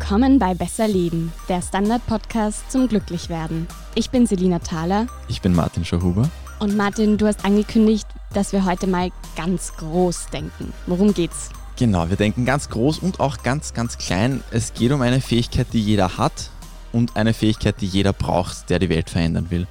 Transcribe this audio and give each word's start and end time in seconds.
Willkommen 0.00 0.38
bei 0.38 0.54
Besser 0.54 0.86
Leben, 0.86 1.32
der 1.48 1.60
Standard-Podcast 1.60 2.70
zum 2.70 2.86
Glücklichwerden. 2.88 3.66
Ich 3.96 4.10
bin 4.10 4.26
Selina 4.26 4.60
Thaler. 4.60 5.08
Ich 5.26 5.42
bin 5.42 5.54
Martin 5.54 5.84
Schauhuber. 5.84 6.30
Und 6.60 6.76
Martin, 6.76 7.18
du 7.18 7.26
hast 7.26 7.44
angekündigt, 7.44 8.06
dass 8.32 8.52
wir 8.52 8.64
heute 8.64 8.86
mal 8.86 9.10
ganz 9.36 9.72
groß 9.76 10.28
denken. 10.32 10.72
Worum 10.86 11.12
geht's? 11.12 11.50
Genau, 11.76 12.08
wir 12.08 12.16
denken 12.16 12.44
ganz 12.46 12.70
groß 12.70 13.00
und 13.00 13.18
auch 13.18 13.42
ganz, 13.42 13.74
ganz 13.74 13.98
klein. 13.98 14.42
Es 14.52 14.72
geht 14.72 14.92
um 14.92 15.02
eine 15.02 15.20
Fähigkeit, 15.20 15.66
die 15.72 15.80
jeder 15.80 16.16
hat 16.16 16.50
und 16.92 17.16
eine 17.16 17.34
Fähigkeit, 17.34 17.80
die 17.80 17.86
jeder 17.86 18.12
braucht, 18.12 18.70
der 18.70 18.78
die 18.78 18.88
Welt 18.88 19.10
verändern 19.10 19.50
will. 19.50 19.66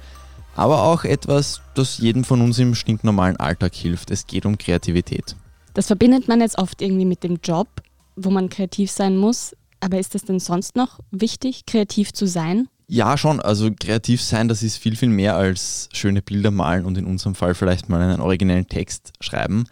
Aber 0.54 0.84
auch 0.84 1.04
etwas, 1.04 1.62
das 1.74 1.98
jedem 1.98 2.22
von 2.22 2.42
uns 2.42 2.58
im 2.58 2.74
stinknormalen 2.74 3.38
Alltag 3.38 3.74
hilft. 3.74 4.10
Es 4.10 4.26
geht 4.26 4.44
um 4.44 4.58
Kreativität. 4.58 5.34
Das 5.72 5.86
verbindet 5.86 6.28
man 6.28 6.42
jetzt 6.42 6.58
oft 6.58 6.80
irgendwie 6.82 7.06
mit 7.06 7.24
dem 7.24 7.40
Job, 7.42 7.66
wo 8.14 8.30
man 8.30 8.50
kreativ 8.50 8.90
sein 8.90 9.16
muss. 9.16 9.56
Aber 9.80 9.98
ist 9.98 10.14
es 10.14 10.22
denn 10.22 10.40
sonst 10.40 10.76
noch 10.76 11.00
wichtig, 11.10 11.66
kreativ 11.66 12.12
zu 12.12 12.26
sein? 12.26 12.68
Ja, 12.88 13.18
schon. 13.18 13.40
Also 13.40 13.70
kreativ 13.70 14.22
sein, 14.22 14.48
das 14.48 14.62
ist 14.62 14.78
viel, 14.78 14.96
viel 14.96 15.10
mehr 15.10 15.36
als 15.36 15.88
schöne 15.92 16.22
Bilder 16.22 16.50
malen 16.50 16.84
und 16.84 16.96
in 16.96 17.04
unserem 17.04 17.34
Fall 17.34 17.54
vielleicht 17.54 17.88
mal 17.88 18.00
einen 18.00 18.20
originellen 18.20 18.66
Text 18.66 19.12
schreiben 19.20 19.66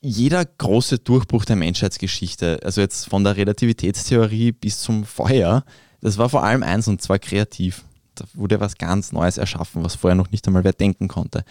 jeder 0.00 0.44
große 0.44 0.98
Durchbruch 0.98 1.44
der 1.44 1.56
Menschheitsgeschichte, 1.56 2.60
also 2.62 2.80
jetzt 2.80 3.08
von 3.08 3.24
der 3.24 3.36
Relativitätstheorie 3.36 4.52
bis 4.52 4.80
zum 4.80 5.04
Feuer, 5.04 5.64
das 6.00 6.18
war 6.18 6.28
vor 6.28 6.44
allem 6.44 6.62
eins 6.62 6.86
und 6.88 7.02
zwar 7.02 7.18
kreativ. 7.18 7.84
Da 8.14 8.24
wurde 8.34 8.60
was 8.60 8.78
ganz 8.78 9.12
Neues 9.12 9.38
erschaffen, 9.38 9.84
was 9.84 9.96
vorher 9.96 10.14
noch 10.14 10.30
nicht 10.30 10.46
einmal 10.46 10.64
wer 10.64 10.72
denken 10.72 11.08
konnte. 11.08 11.44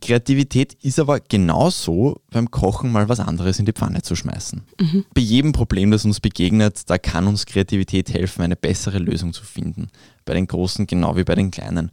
Kreativität 0.00 0.74
ist 0.82 0.98
aber 0.98 1.20
genauso 1.20 2.20
beim 2.30 2.50
Kochen 2.50 2.92
mal 2.92 3.08
was 3.08 3.20
anderes 3.20 3.58
in 3.58 3.66
die 3.66 3.72
Pfanne 3.72 4.02
zu 4.02 4.14
schmeißen. 4.14 4.62
Mhm. 4.80 5.04
Bei 5.12 5.20
jedem 5.20 5.52
Problem, 5.52 5.90
das 5.90 6.04
uns 6.04 6.20
begegnet, 6.20 6.88
da 6.88 6.98
kann 6.98 7.26
uns 7.26 7.46
Kreativität 7.46 8.12
helfen, 8.12 8.42
eine 8.42 8.56
bessere 8.56 8.98
Lösung 8.98 9.32
zu 9.32 9.44
finden. 9.44 9.88
Bei 10.24 10.34
den 10.34 10.46
Großen 10.46 10.86
genau 10.86 11.16
wie 11.16 11.24
bei 11.24 11.34
den 11.34 11.50
Kleinen. 11.50 11.90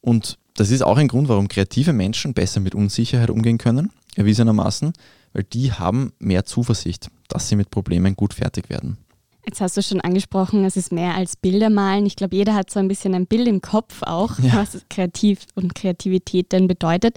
Und 0.00 0.38
das 0.54 0.70
ist 0.70 0.82
auch 0.82 0.98
ein 0.98 1.08
Grund, 1.08 1.28
warum 1.28 1.48
kreative 1.48 1.92
Menschen 1.92 2.34
besser 2.34 2.60
mit 2.60 2.74
Unsicherheit 2.74 3.30
umgehen 3.30 3.58
können, 3.58 3.90
erwiesenermaßen, 4.16 4.92
weil 5.32 5.44
die 5.44 5.72
haben 5.72 6.12
mehr 6.18 6.44
Zuversicht, 6.44 7.10
dass 7.28 7.48
sie 7.48 7.56
mit 7.56 7.70
Problemen 7.70 8.14
gut 8.16 8.34
fertig 8.34 8.68
werden. 8.68 8.98
Jetzt 9.48 9.62
hast 9.62 9.78
du 9.78 9.82
schon 9.82 10.02
angesprochen, 10.02 10.66
es 10.66 10.76
ist 10.76 10.92
mehr 10.92 11.14
als 11.14 11.34
Bilder 11.34 11.70
malen. 11.70 12.04
Ich 12.04 12.16
glaube, 12.16 12.36
jeder 12.36 12.54
hat 12.54 12.70
so 12.70 12.78
ein 12.80 12.86
bisschen 12.86 13.14
ein 13.14 13.26
Bild 13.26 13.48
im 13.48 13.62
Kopf 13.62 14.02
auch, 14.02 14.38
ja. 14.40 14.56
was 14.56 14.82
kreativ 14.90 15.46
und 15.54 15.74
Kreativität 15.74 16.52
denn 16.52 16.68
bedeutet. 16.68 17.16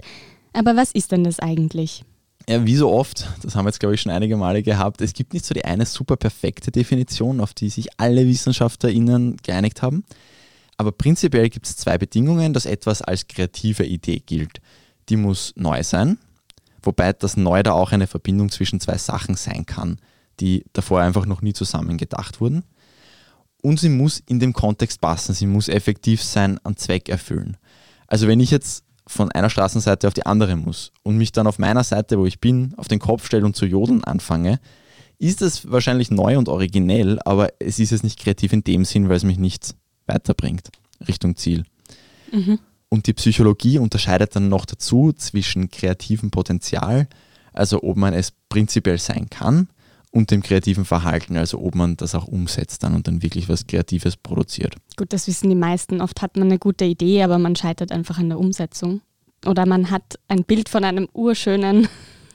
Aber 0.54 0.74
was 0.74 0.92
ist 0.92 1.12
denn 1.12 1.24
das 1.24 1.40
eigentlich? 1.40 2.04
Ja, 2.48 2.64
wie 2.64 2.74
so 2.74 2.90
oft, 2.90 3.28
das 3.42 3.54
haben 3.54 3.66
wir 3.66 3.68
jetzt 3.68 3.80
glaube 3.80 3.96
ich 3.96 4.00
schon 4.00 4.12
einige 4.12 4.38
Male 4.38 4.62
gehabt, 4.62 5.02
es 5.02 5.12
gibt 5.12 5.34
nicht 5.34 5.44
so 5.44 5.52
die 5.52 5.66
eine 5.66 5.84
super 5.84 6.16
perfekte 6.16 6.72
Definition, 6.72 7.38
auf 7.38 7.52
die 7.52 7.68
sich 7.68 8.00
alle 8.00 8.26
WissenschaftlerInnen 8.26 9.36
geeinigt 9.42 9.82
haben. 9.82 10.02
Aber 10.78 10.90
prinzipiell 10.90 11.50
gibt 11.50 11.66
es 11.66 11.76
zwei 11.76 11.98
Bedingungen, 11.98 12.54
dass 12.54 12.64
etwas 12.64 13.02
als 13.02 13.28
kreative 13.28 13.84
Idee 13.84 14.22
gilt. 14.24 14.62
Die 15.10 15.16
muss 15.16 15.52
neu 15.54 15.82
sein, 15.82 16.16
wobei 16.82 17.12
das 17.12 17.36
Neu 17.36 17.62
da 17.62 17.72
auch 17.72 17.92
eine 17.92 18.06
Verbindung 18.06 18.50
zwischen 18.50 18.80
zwei 18.80 18.96
Sachen 18.96 19.34
sein 19.34 19.66
kann, 19.66 19.98
die 20.42 20.64
davor 20.72 21.00
einfach 21.00 21.24
noch 21.24 21.40
nie 21.40 21.52
zusammen 21.52 21.96
gedacht 21.96 22.40
wurden. 22.40 22.64
Und 23.62 23.78
sie 23.78 23.88
muss 23.88 24.18
in 24.18 24.40
dem 24.40 24.52
Kontext 24.52 25.00
passen, 25.00 25.34
sie 25.34 25.46
muss 25.46 25.68
effektiv 25.68 26.20
sein, 26.20 26.58
an 26.64 26.76
Zweck 26.76 27.08
erfüllen. 27.08 27.56
Also 28.08 28.26
wenn 28.26 28.40
ich 28.40 28.50
jetzt 28.50 28.84
von 29.06 29.30
einer 29.30 29.50
Straßenseite 29.50 30.08
auf 30.08 30.14
die 30.14 30.26
andere 30.26 30.56
muss 30.56 30.92
und 31.04 31.16
mich 31.16 31.30
dann 31.30 31.46
auf 31.46 31.60
meiner 31.60 31.84
Seite, 31.84 32.18
wo 32.18 32.26
ich 32.26 32.40
bin, 32.40 32.74
auf 32.76 32.88
den 32.88 32.98
Kopf 32.98 33.24
stelle 33.24 33.46
und 33.46 33.54
zu 33.54 33.66
jodeln 33.66 34.02
anfange, 34.02 34.58
ist 35.18 35.42
es 35.42 35.70
wahrscheinlich 35.70 36.10
neu 36.10 36.36
und 36.36 36.48
originell, 36.48 37.20
aber 37.24 37.50
es 37.60 37.78
ist 37.78 37.92
es 37.92 38.02
nicht 38.02 38.18
kreativ 38.18 38.52
in 38.52 38.64
dem 38.64 38.84
Sinn, 38.84 39.08
weil 39.08 39.16
es 39.16 39.24
mich 39.24 39.38
nicht 39.38 39.76
weiterbringt 40.06 40.70
Richtung 41.06 41.36
Ziel. 41.36 41.62
Mhm. 42.32 42.58
Und 42.88 43.06
die 43.06 43.12
Psychologie 43.12 43.78
unterscheidet 43.78 44.34
dann 44.34 44.48
noch 44.48 44.64
dazu 44.64 45.12
zwischen 45.12 45.70
kreativem 45.70 46.32
Potenzial, 46.32 47.06
also 47.52 47.84
ob 47.84 47.96
man 47.96 48.12
es 48.12 48.32
prinzipiell 48.48 48.98
sein 48.98 49.30
kann, 49.30 49.68
und 50.12 50.30
dem 50.30 50.42
kreativen 50.42 50.84
Verhalten, 50.84 51.36
also 51.36 51.58
ob 51.58 51.74
man 51.74 51.96
das 51.96 52.14
auch 52.14 52.28
umsetzt 52.28 52.84
dann 52.84 52.94
und 52.94 53.08
dann 53.08 53.22
wirklich 53.22 53.48
was 53.48 53.66
Kreatives 53.66 54.16
produziert. 54.16 54.76
Gut, 54.96 55.12
das 55.12 55.26
wissen 55.26 55.48
die 55.48 55.56
meisten. 55.56 56.00
Oft 56.00 56.22
hat 56.22 56.36
man 56.36 56.48
eine 56.48 56.58
gute 56.58 56.84
Idee, 56.84 57.22
aber 57.22 57.38
man 57.38 57.56
scheitert 57.56 57.90
einfach 57.90 58.18
an 58.18 58.28
der 58.28 58.38
Umsetzung. 58.38 59.00
Oder 59.46 59.66
man 59.66 59.90
hat 59.90 60.18
ein 60.28 60.44
Bild 60.44 60.68
von 60.68 60.84
einem 60.84 61.08
urschönen 61.14 61.88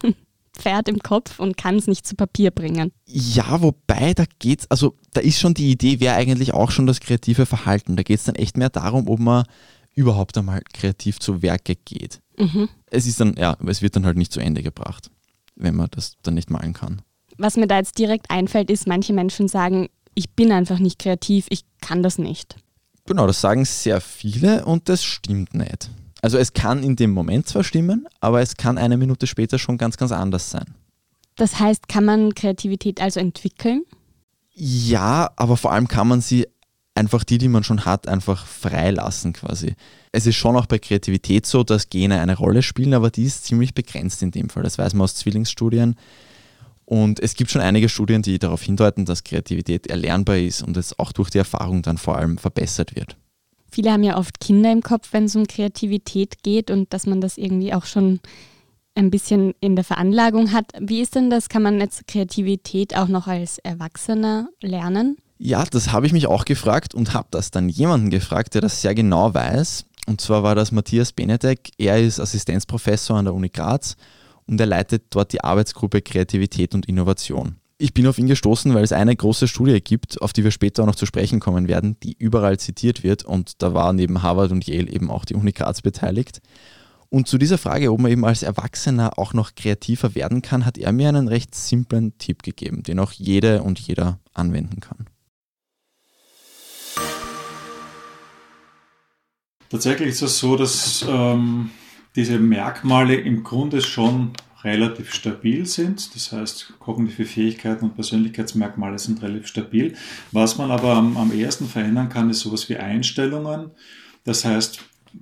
Pferd 0.54 0.90
im 0.90 1.00
Kopf 1.00 1.40
und 1.40 1.56
kann 1.56 1.76
es 1.76 1.86
nicht 1.86 2.06
zu 2.08 2.16
Papier 2.16 2.50
bringen. 2.50 2.92
Ja, 3.06 3.62
wobei 3.62 4.14
da 4.16 4.26
geht's, 4.40 4.70
also 4.70 4.96
da 5.14 5.22
ist 5.22 5.40
schon 5.40 5.54
die 5.54 5.72
Idee, 5.72 6.00
wäre 6.00 6.16
eigentlich 6.16 6.54
auch 6.54 6.72
schon 6.72 6.88
das 6.88 7.00
kreative 7.00 7.46
Verhalten. 7.46 7.96
Da 7.96 8.02
geht 8.02 8.18
es 8.18 8.26
dann 8.26 8.36
echt 8.36 8.58
mehr 8.58 8.70
darum, 8.70 9.08
ob 9.08 9.20
man 9.20 9.46
überhaupt 9.94 10.36
einmal 10.38 10.62
kreativ 10.74 11.20
zu 11.20 11.44
Werke 11.44 11.76
geht. 11.76 12.22
Mhm. 12.38 12.70
Es 12.88 13.06
ist 13.06 13.20
dann, 13.20 13.36
ja, 13.38 13.56
es 13.68 13.84
wird 13.84 13.96
dann 13.96 14.06
halt 14.06 14.18
nicht 14.18 14.34
zu 14.34 14.40
Ende 14.40 14.64
gebracht, 14.64 15.12
wenn 15.56 15.76
man 15.76 15.90
das 15.92 16.16
dann 16.24 16.34
nicht 16.34 16.50
malen 16.50 16.74
kann. 16.74 17.02
Was 17.38 17.58
mir 17.58 17.68
da 17.68 17.78
jetzt 17.78 17.98
direkt 17.98 18.30
einfällt, 18.30 18.70
ist, 18.70 18.88
manche 18.88 19.14
Menschen 19.14 19.48
sagen, 19.48 19.90
ich 20.16 20.32
bin 20.32 20.52
einfach 20.52 20.80
nicht 20.80 21.00
kreativ, 21.00 21.46
ich 21.50 21.62
kann 21.82 22.02
das 22.02 22.18
nicht. 22.18 22.56
Genau, 23.06 23.28
das 23.28 23.40
sagen 23.40 23.64
sehr 23.66 24.02
viele 24.02 24.66
und 24.66 24.90
das 24.90 25.04
stimmt 25.04 25.54
nicht. 25.54 25.90
Also 26.22 26.38
es 26.38 26.54
kann 26.54 26.84
in 26.84 26.96
dem 26.96 27.12
Moment 27.12 27.48
zwar 27.48 27.64
stimmen, 27.64 28.08
aber 28.20 28.42
es 28.42 28.58
kann 28.58 28.78
eine 28.78 28.98
Minute 28.98 29.28
später 29.28 29.60
schon 29.60 29.78
ganz, 29.78 29.98
ganz 29.98 30.12
anders 30.12 30.50
sein. 30.50 30.76
Das 31.36 31.60
heißt, 31.60 31.88
kann 31.88 32.04
man 32.04 32.34
Kreativität 32.34 33.00
also 33.00 33.20
entwickeln? 33.20 33.84
Ja, 34.54 35.30
aber 35.36 35.56
vor 35.56 35.72
allem 35.72 35.88
kann 35.88 36.08
man 36.08 36.22
sie 36.22 36.48
einfach 36.96 37.24
die, 37.24 37.38
die 37.38 37.48
man 37.48 37.64
schon 37.64 37.86
hat, 37.86 38.08
einfach 38.08 38.48
freilassen 38.48 39.34
quasi. 39.34 39.76
Es 40.12 40.26
ist 40.26 40.36
schon 40.36 40.56
auch 40.56 40.66
bei 40.66 40.80
Kreativität 40.80 41.46
so, 41.46 41.64
dass 41.64 41.90
Gene 41.90 42.20
eine 42.20 42.36
Rolle 42.36 42.64
spielen, 42.64 42.96
aber 42.96 43.12
die 43.12 43.24
ist 43.24 43.46
ziemlich 43.46 43.76
begrenzt 43.76 44.24
in 44.24 44.32
dem 44.32 44.50
Fall. 44.50 44.64
Das 44.64 44.80
weiß 44.80 44.96
man 44.96 45.04
aus 45.04 45.14
Zwillingsstudien. 45.16 45.96
Und 46.90 47.20
es 47.20 47.36
gibt 47.36 47.52
schon 47.52 47.60
einige 47.60 47.90
Studien, 47.90 48.22
die 48.22 48.40
darauf 48.40 48.64
hindeuten, 48.64 49.04
dass 49.04 49.26
Kreativität 49.26 49.88
erlernbar 49.88 50.38
ist 50.38 50.64
und 50.64 50.78
es 50.78 50.98
auch 50.98 51.12
durch 51.12 51.30
die 51.30 51.38
Erfahrung 51.38 51.82
dann 51.82 51.98
vor 51.98 52.18
allem 52.18 52.38
verbessert 52.38 52.96
wird. 52.96 53.18
Viele 53.70 53.92
haben 53.92 54.04
ja 54.04 54.18
oft 54.18 54.40
Kinder 54.40 54.72
im 54.72 54.82
Kopf, 54.82 55.10
wenn 55.12 55.26
es 55.26 55.36
um 55.36 55.48
Kreativität 55.48 56.44
geht 56.44 56.72
und 56.72 56.94
dass 56.94 57.06
man 57.06 57.20
das 57.20 57.38
irgendwie 57.38 57.74
auch 57.74 57.84
schon 57.84 58.22
ein 58.96 59.12
bisschen 59.12 59.54
in 59.60 59.76
der 59.76 59.84
Veranlagung 59.84 60.54
hat. 60.54 60.72
Wie 60.80 61.02
ist 61.02 61.16
denn 61.16 61.30
das? 61.30 61.50
Kann 61.50 61.62
man 61.62 61.82
jetzt 61.82 62.08
Kreativität 62.08 62.96
auch 62.96 63.10
noch 63.10 63.28
als 63.28 63.58
Erwachsener 63.58 64.48
lernen? 64.62 65.18
Ja, 65.40 65.66
das 65.66 65.92
habe 65.92 66.06
ich 66.08 66.14
mich 66.14 66.28
auch 66.28 66.46
gefragt 66.46 66.96
und 66.96 67.14
habe 67.14 67.28
das 67.32 67.52
dann 67.52 67.68
jemanden 67.68 68.10
gefragt, 68.10 68.54
der 68.54 68.62
das 68.62 68.82
sehr 68.82 68.96
genau 68.96 69.34
weiß. 69.34 69.84
Und 70.08 70.22
zwar 70.22 70.42
war 70.42 70.56
das 70.56 70.72
Matthias 70.72 71.12
Benedek. 71.12 71.70
Er 71.78 72.02
ist 72.02 72.22
Assistenzprofessor 72.22 73.18
an 73.18 73.26
der 73.26 73.34
Uni 73.34 73.50
Graz 73.50 73.98
und 74.48 74.60
er 74.60 74.66
leitet 74.66 75.04
dort 75.10 75.34
die 75.34 75.44
Arbeitsgruppe 75.44 76.02
Kreativität 76.02 76.74
und 76.74 76.86
Innovation. 76.88 77.58
Ich 77.80 77.94
bin 77.94 78.08
auf 78.08 78.18
ihn 78.18 78.28
gestoßen, 78.28 78.74
weil 78.74 78.84
es 78.84 78.92
eine 78.92 79.16
große 79.16 79.48
Studie 79.48 79.80
gibt, 79.82 80.20
auf 80.22 80.34
die 80.34 80.44
wir 80.44 80.50
später 80.50 80.82
auch 80.82 80.88
noch 80.88 80.96
zu 80.96 81.06
sprechen 81.06 81.40
kommen 81.40 81.68
werden, 81.68 81.96
die 82.02 82.16
überall 82.18 82.58
zitiert 82.58 83.04
wird 83.04 83.24
und 83.24 83.62
da 83.62 83.74
war 83.74 83.94
neben 83.94 84.24
Harvard 84.24 84.52
und 84.52 84.66
Yale 84.66 84.90
eben 84.90 85.12
auch 85.12 85.26
die 85.26 85.36
Uni 85.36 85.52
Graz 85.52 85.82
beteiligt. 85.82 86.42
Und 87.10 87.28
zu 87.28 87.38
dieser 87.38 87.58
Frage, 87.58 87.92
ob 87.92 88.00
man 88.00 88.12
eben 88.12 88.26
als 88.26 88.44
Erwachsener 88.44 89.18
auch 89.18 89.34
noch 89.34 89.56
kreativer 89.56 90.16
werden 90.16 90.42
kann, 90.42 90.66
hat 90.66 90.78
er 90.78 90.92
mir 90.92 91.08
einen 91.08 91.28
recht 91.28 91.56
simplen 91.56 92.18
Tipp 92.18 92.44
gegeben, 92.44 92.84
den 92.84 93.00
auch 93.00 93.12
jede 93.12 93.64
und 93.64 93.80
jeder 93.80 94.20
anwenden 94.34 94.80
kann. 94.80 95.06
Tatsächlich 99.70 100.10
ist 100.10 100.22
es 100.22 100.40
so, 100.40 100.56
dass 100.56 101.06
ähm, 101.08 101.72
diese 102.18 102.40
Merkmale 102.40 103.16
im 103.16 103.44
Grunde 103.44 103.82
schon 103.82 104.32
relativ 104.64 105.14
stabil 105.14 105.66
sind. 105.68 106.14
Das 106.16 106.32
heißt, 106.32 106.74
kognitive 106.80 107.26
Fähigkeiten 107.26 107.86
und 107.86 107.96
Persönlichkeitsmerkmale 107.96 108.98
sind 108.98 109.22
relativ 109.22 109.48
stabil. 109.48 109.96
Was 110.32 110.58
man 110.58 110.72
aber 110.72 110.96
am, 110.96 111.16
am 111.16 111.32
ehesten 111.32 111.68
verändern 111.68 112.10
kann, 112.10 112.30
ist 112.32 112.40
sowas 112.40 112.68
wie 112.70 112.78
Einstellungen. 112.78 113.72
Das 114.24 114.44
heißt, 114.44 114.80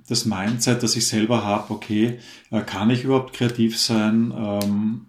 das 0.08 0.24
Mindset, 0.24 0.82
das 0.82 0.96
ich 0.96 1.06
selber 1.06 1.44
habe, 1.44 1.72
okay, 1.72 2.18
äh, 2.50 2.62
kann 2.62 2.90
ich 2.90 3.04
überhaupt 3.04 3.34
kreativ 3.34 3.78
sein? 3.78 4.32
Ähm, 4.34 5.06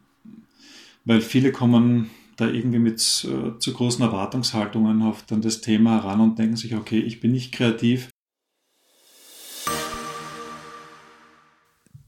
weil 1.05 1.21
viele 1.21 1.53
kommen 1.53 2.09
da 2.35 2.47
irgendwie 2.47 2.79
mit 2.79 2.99
äh, 2.99 3.57
zu 3.57 3.73
großen 3.73 4.03
Erwartungshaltungen 4.03 5.01
auf 5.01 5.23
dann 5.23 5.41
das 5.41 5.61
Thema 5.61 6.03
heran 6.03 6.19
und 6.19 6.37
denken 6.37 6.57
sich, 6.57 6.75
okay, 6.75 6.99
ich 6.99 7.21
bin 7.21 7.31
nicht 7.31 7.53
kreativ, 7.53 8.09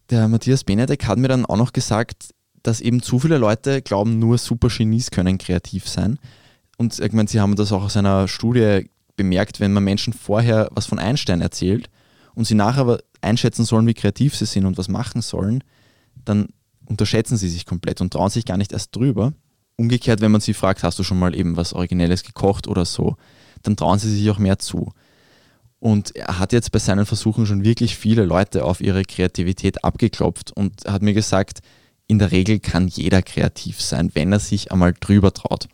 Der 0.09 0.27
Matthias 0.27 0.63
Benedek 0.63 1.05
hat 1.05 1.19
mir 1.19 1.27
dann 1.27 1.45
auch 1.45 1.57
noch 1.57 1.71
gesagt, 1.71 2.33
dass 2.63 2.81
eben 2.81 3.01
zu 3.01 3.19
viele 3.19 3.37
Leute 3.37 3.81
glauben, 3.81 4.19
nur 4.19 4.37
Super-Genies 4.37 5.11
können 5.11 5.37
kreativ 5.37 5.87
sein. 5.87 6.17
Und 6.77 6.97
ich 6.99 7.13
meine, 7.13 7.29
sie 7.29 7.39
haben 7.39 7.55
das 7.55 7.71
auch 7.71 7.83
aus 7.83 7.97
einer 7.97 8.27
Studie 8.27 8.89
bemerkt, 9.15 9.59
wenn 9.59 9.73
man 9.73 9.83
Menschen 9.83 10.13
vorher 10.13 10.69
was 10.71 10.87
von 10.87 10.97
Einstein 10.97 11.41
erzählt 11.41 11.89
und 12.33 12.45
sie 12.45 12.55
nachher 12.55 12.81
aber 12.81 12.99
einschätzen 13.21 13.65
sollen, 13.65 13.85
wie 13.85 13.93
kreativ 13.93 14.35
sie 14.35 14.45
sind 14.45 14.65
und 14.65 14.77
was 14.77 14.87
machen 14.87 15.21
sollen, 15.21 15.63
dann 16.25 16.47
unterschätzen 16.85 17.37
sie 17.37 17.49
sich 17.49 17.65
komplett 17.65 18.01
und 18.01 18.13
trauen 18.13 18.29
sich 18.29 18.45
gar 18.45 18.57
nicht 18.57 18.71
erst 18.71 18.95
drüber. 18.95 19.33
Umgekehrt, 19.75 20.21
wenn 20.21 20.31
man 20.31 20.41
sie 20.41 20.53
fragt, 20.53 20.83
hast 20.83 20.97
du 20.97 21.03
schon 21.03 21.19
mal 21.19 21.35
eben 21.35 21.55
was 21.55 21.73
Originelles 21.73 22.23
gekocht 22.23 22.67
oder 22.67 22.85
so, 22.85 23.15
dann 23.61 23.75
trauen 23.75 23.99
sie 23.99 24.09
sich 24.09 24.29
auch 24.29 24.39
mehr 24.39 24.57
zu. 24.57 24.91
Und 25.79 26.15
er 26.15 26.39
hat 26.39 26.51
jetzt 26.51 26.71
bei 26.71 26.79
seinen 26.79 27.05
Versuchen 27.05 27.45
schon 27.45 27.63
wirklich 27.63 27.95
viele 27.95 28.25
Leute 28.25 28.65
auf 28.65 28.81
ihre 28.81 29.03
Kreativität 29.03 29.83
abgeklopft 29.83 30.51
und 30.51 30.85
hat 30.85 31.01
mir 31.01 31.13
gesagt, 31.13 31.59
in 32.07 32.19
der 32.19 32.31
Regel 32.31 32.59
kann 32.59 32.87
jeder 32.87 33.21
kreativ 33.21 33.81
sein, 33.81 34.11
wenn 34.13 34.33
er 34.33 34.39
sich 34.39 34.71
einmal 34.71 34.93
drüber 34.99 35.33
traut. 35.33 35.67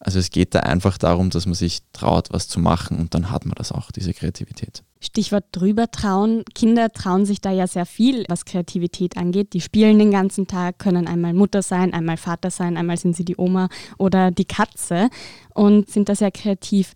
Also 0.00 0.18
es 0.18 0.30
geht 0.30 0.54
da 0.54 0.60
einfach 0.60 0.96
darum, 0.96 1.28
dass 1.28 1.44
man 1.44 1.54
sich 1.54 1.80
traut, 1.92 2.28
was 2.32 2.48
zu 2.48 2.58
machen 2.58 2.98
und 2.98 3.14
dann 3.14 3.30
hat 3.30 3.44
man 3.44 3.54
das 3.56 3.70
auch, 3.70 3.92
diese 3.92 4.14
Kreativität. 4.14 4.82
Stichwort 4.98 5.44
drüber 5.52 5.90
trauen. 5.90 6.42
Kinder 6.54 6.90
trauen 6.90 7.26
sich 7.26 7.42
da 7.42 7.52
ja 7.52 7.66
sehr 7.66 7.84
viel, 7.84 8.24
was 8.28 8.46
Kreativität 8.46 9.18
angeht. 9.18 9.52
Die 9.52 9.60
spielen 9.60 9.98
den 9.98 10.10
ganzen 10.10 10.46
Tag, 10.46 10.78
können 10.78 11.06
einmal 11.06 11.34
Mutter 11.34 11.60
sein, 11.60 11.92
einmal 11.92 12.16
Vater 12.16 12.50
sein, 12.50 12.78
einmal 12.78 12.96
sind 12.96 13.14
sie 13.14 13.26
die 13.26 13.36
Oma 13.36 13.68
oder 13.98 14.30
die 14.30 14.46
Katze 14.46 15.10
und 15.52 15.90
sind 15.90 16.08
da 16.08 16.14
sehr 16.14 16.30
kreativ. 16.30 16.94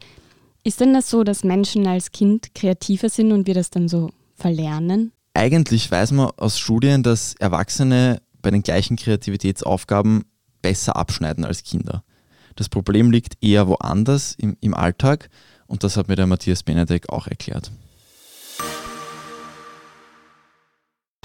Ist 0.67 0.81
denn 0.81 0.95
das 0.95 1.11
so, 1.11 1.25
dass 1.25 1.45
Menschen 1.45 1.87
als 1.87 2.11
Kind 2.11 2.55
kreativer 2.55 3.11
sind 3.11 3.33
und 3.33 3.47
wir 3.47 3.53
das 3.53 3.69
dann 3.69 3.87
so 3.87 4.11
verlernen? 4.35 5.13
Eigentlich 5.35 5.91
weiß 5.91 6.13
man 6.13 6.31
aus 6.39 6.59
Studien, 6.59 7.03
dass 7.03 7.35
Erwachsene 7.35 8.23
bei 8.41 8.51
den 8.51 8.63
gleichen 8.63 8.97
Kreativitätsaufgaben 8.97 10.25
besser 10.63 10.97
abschneiden 10.97 11.45
als 11.45 11.65
Kinder. 11.65 12.03
Das 12.57 12.71
Problem 12.71 13.11
liegt 13.11 13.43
eher 13.43 13.69
woanders 13.69 14.37
im, 14.39 14.57
im 14.61 14.73
Alltag 14.73 15.29
und 15.67 15.85
das 15.85 15.99
hat 15.99 16.09
mir 16.09 16.17
der 16.17 16.27
Matthias 16.27 16.63
Benedek 16.63 17.11
auch 17.11 17.27
erklärt. 17.27 17.71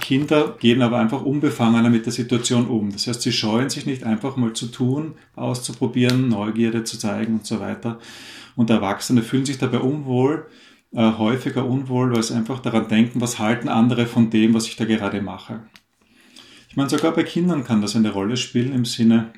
Kinder 0.10 0.58
gehen 0.60 0.82
aber 0.82 0.98
einfach 0.98 1.22
unbefangener 1.22 1.92
mit 1.92 2.08
der 2.08 2.12
Situation 2.12 2.66
um. 2.66 2.92
Das 2.92 3.06
heißt, 3.06 3.22
sie 3.22 3.32
scheuen 3.32 3.70
sich 3.70 3.86
nicht 3.86 4.04
einfach 4.04 4.38
mal 4.38 4.54
zu 4.54 4.66
tun, 4.66 5.14
auszuprobieren, 5.36 6.30
Neugierde 6.30 6.84
zu 6.84 6.98
zeigen 6.98 7.36
und 7.36 7.46
so 7.46 7.60
weiter. 7.60 8.00
Und 8.56 8.72
Erwachsene 8.72 9.22
fühlen 9.22 9.46
sich 9.46 9.60
dabei 9.60 9.78
unwohl, 9.78 10.48
äh, 10.94 11.12
häufiger 11.20 11.64
unwohl, 11.64 12.12
weil 12.12 12.24
sie 12.24 12.34
einfach 12.34 12.60
daran 12.60 12.88
denken, 12.88 13.22
was 13.22 13.38
halten 13.38 13.70
andere 13.70 14.08
von 14.08 14.32
dem, 14.32 14.56
was 14.56 14.66
ich 14.66 14.78
da 14.78 14.86
gerade 14.86 15.22
mache. 15.22 15.62
Ich 16.70 16.76
meine, 16.76 16.90
sogar 16.90 17.12
bei 17.12 17.22
Kindern 17.22 17.64
kann 17.64 17.84
das 17.84 17.96
eine 17.96 18.12
Rolle 18.12 18.36
spielen 18.36 18.74
im 18.74 18.86
Sinne, 18.86 19.32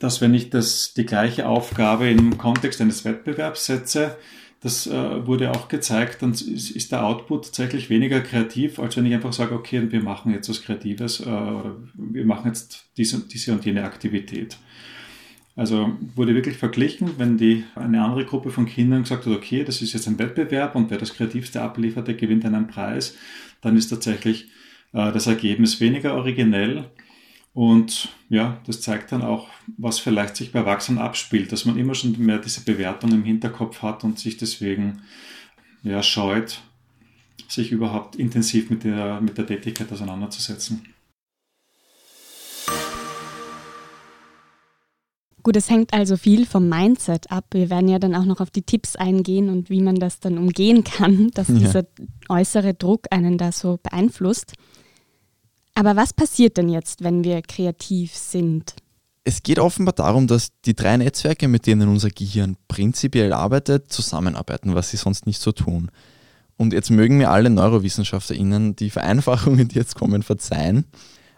dass 0.00 0.20
wenn 0.20 0.34
ich 0.34 0.50
das, 0.50 0.92
die 0.92 1.06
gleiche 1.06 1.46
Aufgabe 1.46 2.10
im 2.10 2.36
Kontext 2.36 2.80
eines 2.80 3.04
Wettbewerbs 3.04 3.66
setze, 3.66 4.16
das 4.66 4.88
äh, 4.88 5.26
wurde 5.26 5.52
auch 5.52 5.68
gezeigt, 5.68 6.22
dann 6.22 6.32
ist, 6.32 6.70
ist, 6.70 6.90
der 6.90 7.04
Output 7.04 7.44
tatsächlich 7.44 7.88
weniger 7.88 8.20
kreativ, 8.20 8.80
als 8.80 8.96
wenn 8.96 9.06
ich 9.06 9.14
einfach 9.14 9.32
sage, 9.32 9.54
okay, 9.54 9.80
wir 9.92 10.02
machen 10.02 10.32
jetzt 10.32 10.48
was 10.48 10.60
Kreatives 10.60 11.20
äh, 11.20 11.28
oder 11.28 11.76
wir 11.94 12.26
machen 12.26 12.48
jetzt 12.48 12.86
diese, 12.96 13.20
diese 13.20 13.52
und 13.52 13.64
jene 13.64 13.84
Aktivität. 13.84 14.58
Also 15.54 15.92
wurde 16.16 16.34
wirklich 16.34 16.56
verglichen, 16.56 17.12
wenn 17.16 17.38
die 17.38 17.62
eine 17.76 18.02
andere 18.02 18.24
Gruppe 18.24 18.50
von 18.50 18.66
Kindern 18.66 19.02
gesagt 19.02 19.26
hat, 19.26 19.32
okay, 19.32 19.62
das 19.62 19.82
ist 19.82 19.92
jetzt 19.92 20.08
ein 20.08 20.18
Wettbewerb 20.18 20.74
und 20.74 20.90
wer 20.90 20.98
das 20.98 21.14
Kreativste 21.14 21.62
abliefert, 21.62 22.08
der 22.08 22.14
gewinnt 22.14 22.44
einen 22.44 22.66
Preis, 22.66 23.16
dann 23.60 23.76
ist 23.76 23.88
tatsächlich 23.88 24.48
äh, 24.92 25.12
das 25.12 25.28
Ergebnis 25.28 25.80
weniger 25.80 26.14
originell 26.14 26.90
und 27.56 28.10
ja, 28.28 28.60
das 28.66 28.82
zeigt 28.82 29.12
dann 29.12 29.22
auch, 29.22 29.48
was 29.78 29.98
vielleicht 29.98 30.36
sich 30.36 30.52
bei 30.52 30.58
Erwachsenen 30.58 30.98
abspielt, 30.98 31.52
dass 31.52 31.64
man 31.64 31.78
immer 31.78 31.94
schon 31.94 32.12
mehr 32.18 32.36
diese 32.38 32.60
Bewertung 32.60 33.12
im 33.12 33.24
Hinterkopf 33.24 33.80
hat 33.80 34.04
und 34.04 34.18
sich 34.18 34.36
deswegen 34.36 35.00
ja, 35.82 36.02
scheut, 36.02 36.60
sich 37.48 37.72
überhaupt 37.72 38.16
intensiv 38.16 38.68
mit 38.68 38.84
der, 38.84 39.22
mit 39.22 39.38
der 39.38 39.46
Tätigkeit 39.46 39.90
auseinanderzusetzen. 39.90 40.86
Gut, 45.42 45.56
es 45.56 45.70
hängt 45.70 45.94
also 45.94 46.18
viel 46.18 46.44
vom 46.44 46.68
Mindset 46.68 47.30
ab. 47.30 47.46
Wir 47.52 47.70
werden 47.70 47.88
ja 47.88 47.98
dann 47.98 48.14
auch 48.14 48.26
noch 48.26 48.40
auf 48.40 48.50
die 48.50 48.64
Tipps 48.64 48.96
eingehen 48.96 49.48
und 49.48 49.70
wie 49.70 49.80
man 49.80 49.94
das 49.94 50.20
dann 50.20 50.36
umgehen 50.36 50.84
kann, 50.84 51.30
dass 51.32 51.48
ja. 51.48 51.54
dieser 51.54 51.86
äußere 52.28 52.74
Druck 52.74 53.06
einen 53.10 53.38
da 53.38 53.50
so 53.50 53.78
beeinflusst. 53.82 54.52
Aber 55.78 55.94
was 55.94 56.14
passiert 56.14 56.56
denn 56.56 56.70
jetzt, 56.70 57.04
wenn 57.04 57.22
wir 57.22 57.42
kreativ 57.42 58.16
sind? 58.16 58.74
Es 59.24 59.42
geht 59.42 59.58
offenbar 59.58 59.92
darum, 59.92 60.26
dass 60.26 60.48
die 60.64 60.74
drei 60.74 60.96
Netzwerke, 60.96 61.48
mit 61.48 61.66
denen 61.66 61.88
unser 61.88 62.08
Gehirn 62.08 62.56
prinzipiell 62.66 63.34
arbeitet, 63.34 63.92
zusammenarbeiten, 63.92 64.74
was 64.74 64.90
sie 64.90 64.96
sonst 64.96 65.26
nicht 65.26 65.40
so 65.40 65.52
tun. 65.52 65.90
Und 66.56 66.72
jetzt 66.72 66.90
mögen 66.90 67.18
mir 67.18 67.30
alle 67.30 67.50
NeurowissenschaftlerInnen 67.50 68.74
die 68.76 68.88
Vereinfachungen, 68.88 69.68
die 69.68 69.74
jetzt 69.74 69.96
kommen, 69.96 70.22
verzeihen. 70.22 70.86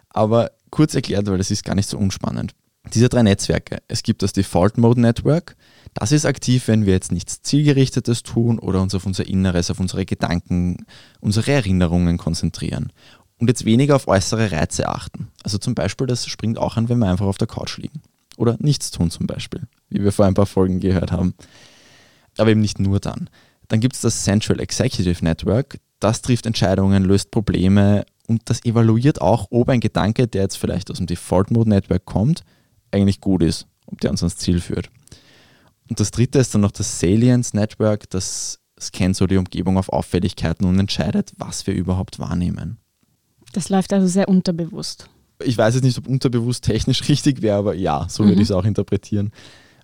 Aber 0.07 0.51
kurz 0.69 0.95
erklärt, 0.95 1.27
weil 1.27 1.37
das 1.37 1.51
ist 1.51 1.65
gar 1.65 1.75
nicht 1.75 1.89
so 1.89 1.97
unspannend. 1.97 2.53
Diese 2.93 3.09
drei 3.09 3.23
Netzwerke, 3.23 3.79
es 3.89 4.03
gibt 4.03 4.23
das 4.23 4.31
Default 4.31 4.77
Mode 4.77 5.01
Network, 5.01 5.57
das 5.95 6.13
ist 6.13 6.25
aktiv, 6.25 6.69
wenn 6.69 6.85
wir 6.85 6.93
jetzt 6.93 7.11
nichts 7.11 7.41
Zielgerichtetes 7.41 8.23
tun 8.23 8.57
oder 8.57 8.81
uns 8.81 8.95
auf 8.95 9.05
unser 9.05 9.27
Inneres, 9.27 9.69
auf 9.69 9.81
unsere 9.81 10.05
Gedanken, 10.05 10.85
unsere 11.19 11.51
Erinnerungen 11.51 12.17
konzentrieren 12.17 12.93
und 13.39 13.47
jetzt 13.47 13.65
weniger 13.65 13.95
auf 13.95 14.07
äußere 14.07 14.51
Reize 14.51 14.87
achten. 14.87 15.29
Also 15.43 15.57
zum 15.57 15.73
Beispiel, 15.73 16.07
das 16.07 16.27
springt 16.27 16.57
auch 16.57 16.77
an, 16.77 16.89
wenn 16.89 16.99
wir 16.99 17.09
einfach 17.09 17.25
auf 17.25 17.37
der 17.37 17.47
Couch 17.47 17.77
liegen. 17.77 18.01
Oder 18.37 18.57
nichts 18.59 18.91
tun 18.91 19.09
zum 19.09 19.27
Beispiel, 19.27 19.63
wie 19.89 20.03
wir 20.03 20.11
vor 20.11 20.25
ein 20.25 20.33
paar 20.33 20.45
Folgen 20.45 20.79
gehört 20.79 21.11
haben. 21.11 21.33
Aber 22.37 22.51
eben 22.51 22.61
nicht 22.61 22.79
nur 22.79 22.99
dann. 22.99 23.29
Dann 23.67 23.79
gibt 23.79 23.95
es 23.95 24.01
das 24.01 24.23
Central 24.23 24.59
Executive 24.59 25.23
Network. 25.23 25.79
Das 25.99 26.21
trifft 26.21 26.45
Entscheidungen, 26.45 27.03
löst 27.03 27.31
Probleme 27.31 28.05
und 28.27 28.41
das 28.45 28.63
evaluiert 28.63 29.21
auch, 29.21 29.47
ob 29.49 29.69
ein 29.69 29.79
Gedanke, 29.79 30.27
der 30.27 30.43
jetzt 30.43 30.57
vielleicht 30.57 30.91
aus 30.91 30.97
dem 30.97 31.07
Default 31.07 31.51
Mode 31.51 31.69
Network 31.69 32.05
kommt, 32.05 32.43
eigentlich 32.91 33.21
gut 33.21 33.43
ist, 33.43 33.67
ob 33.87 33.99
der 34.01 34.11
uns 34.11 34.21
ans 34.21 34.37
Ziel 34.37 34.61
führt. 34.61 34.89
Und 35.89 35.99
das 35.99 36.11
dritte 36.11 36.39
ist 36.39 36.53
dann 36.53 36.61
noch 36.61 36.71
das 36.71 36.99
Salience 36.99 37.53
Network, 37.53 38.09
das 38.09 38.59
scannt 38.79 39.15
so 39.15 39.27
die 39.27 39.37
Umgebung 39.37 39.77
auf 39.77 39.89
Auffälligkeiten 39.89 40.65
und 40.65 40.79
entscheidet, 40.79 41.33
was 41.37 41.67
wir 41.67 41.73
überhaupt 41.73 42.19
wahrnehmen. 42.19 42.77
Das 43.53 43.69
läuft 43.69 43.93
also 43.93 44.07
sehr 44.07 44.27
unterbewusst. 44.27 45.09
Ich 45.43 45.57
weiß 45.57 45.75
jetzt 45.75 45.83
nicht, 45.83 45.97
ob 45.97 46.07
unterbewusst 46.07 46.63
technisch 46.63 47.07
richtig 47.09 47.41
wäre, 47.41 47.57
aber 47.57 47.73
ja, 47.75 48.07
so 48.09 48.23
mhm. 48.23 48.29
würde 48.29 48.41
ich 48.41 48.49
es 48.49 48.51
auch 48.51 48.65
interpretieren. 48.65 49.31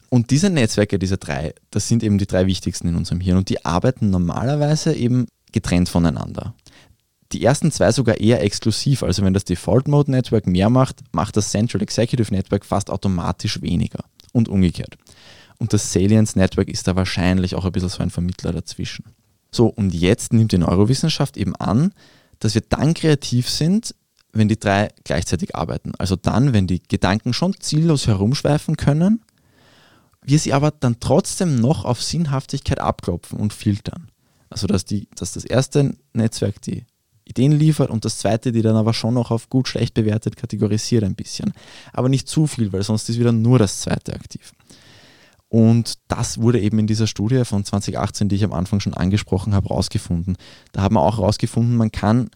Und 0.10 0.32
diese 0.32 0.50
Netzwerke, 0.50 1.00
diese 1.00 1.18
drei, 1.18 1.54
das 1.72 1.88
sind 1.88 2.04
eben 2.04 2.18
die 2.18 2.28
drei 2.28 2.46
wichtigsten 2.46 2.88
in 2.88 2.96
unserem 2.96 3.20
Hirn 3.20 3.38
und 3.38 3.50
die 3.50 3.66
arbeiten 3.66 4.10
normalerweise 4.10 4.94
eben 4.94 5.26
getrennt 5.52 5.90
voneinander. 5.90 6.54
Die 7.32 7.44
ersten 7.44 7.72
zwei 7.72 7.92
sogar 7.92 8.20
eher 8.20 8.44
exklusiv, 8.44 9.02
also 9.02 9.24
wenn 9.24 9.34
das 9.34 9.46
Default 9.46 9.88
Mode 9.88 10.12
Network 10.12 10.46
mehr 10.46 10.70
macht, 10.70 11.02
macht 11.12 11.36
das 11.36 11.50
Central 11.50 11.82
Executive 11.82 12.34
Network 12.34 12.66
fast 12.66 12.90
automatisch 12.90 13.62
weniger 13.62 14.06
und 14.32 14.48
umgekehrt. 14.48 14.96
Und 15.58 15.74
das 15.74 15.92
Salience 15.92 16.36
Network 16.36 16.70
ist 16.70 16.88
da 16.88 16.96
wahrscheinlich 16.96 17.56
auch 17.56 17.66
ein 17.66 17.72
bisschen 17.72 17.90
so 17.90 18.04
ein 18.04 18.10
Vermittler 18.10 18.54
dazwischen. 18.54 19.06
So, 19.52 19.68
und 19.68 19.94
jetzt 19.94 20.34
nimmt 20.34 20.52
die 20.52 20.58
Neurowissenschaft 20.58 21.38
eben 21.38 21.56
an, 21.56 21.94
dass 22.40 22.56
wir 22.56 22.62
dann 22.62 22.94
kreativ 22.94 23.50
sind, 23.50 23.96
wenn 24.34 24.48
die 24.48 24.60
drei 24.60 24.90
gleichzeitig 25.04 25.56
arbeiten. 25.56 25.94
Also 25.98 26.16
dann, 26.16 26.54
wenn 26.54 26.68
die 26.68 26.84
Gedanken 26.84 27.34
schon 27.34 27.56
ziellos 27.60 28.08
herumschweifen 28.08 28.78
können, 28.78 29.22
wir 30.22 30.40
sie 30.40 30.54
aber 30.54 30.72
dann 30.72 31.00
trotzdem 31.00 31.56
noch 31.56 31.86
auf 31.86 32.02
Sinnhaftigkeit 32.02 32.80
abklopfen 32.80 33.40
und 33.40 33.54
filtern. 33.54 34.10
Also 34.50 34.68
dass, 34.68 34.86
die, 34.86 35.08
dass 35.16 35.34
das 35.34 35.46
erste 35.46 35.96
Netzwerk 36.14 36.62
die 36.62 36.86
Ideen 37.26 37.52
liefert 37.52 37.90
und 37.90 38.06
das 38.06 38.20
zweite, 38.20 38.52
die 38.52 38.62
dann 38.62 38.76
aber 38.76 38.94
schon 38.94 39.14
noch 39.14 39.32
auf 39.32 39.50
gut, 39.50 39.68
schlecht 39.68 39.94
bewertet, 39.94 40.36
kategorisiert 40.36 41.04
ein 41.04 41.16
bisschen. 41.16 41.54
Aber 41.94 42.10
nicht 42.10 42.28
zu 42.28 42.48
viel, 42.48 42.72
weil 42.72 42.84
sonst 42.84 43.10
ist 43.10 43.20
wieder 43.20 43.32
nur 43.32 43.60
das 43.60 43.82
zweite 43.82 44.14
aktiv. 44.14 44.54
Und 45.50 45.96
das 46.08 46.40
wurde 46.40 46.60
eben 46.60 46.80
in 46.80 46.88
dieser 46.88 47.08
Studie 47.08 47.46
von 47.46 47.64
2018, 47.64 48.30
die 48.30 48.36
ich 48.36 48.44
am 48.44 48.54
Anfang 48.54 48.80
schon 48.80 48.94
angesprochen 48.94 49.54
habe, 49.54 49.70
rausgefunden. 49.70 50.38
Da 50.72 50.82
haben 50.82 50.96
wir 50.96 51.02
auch 51.02 51.20
rausgefunden, 51.20 51.78
man 51.78 51.92
kann, 51.92 52.30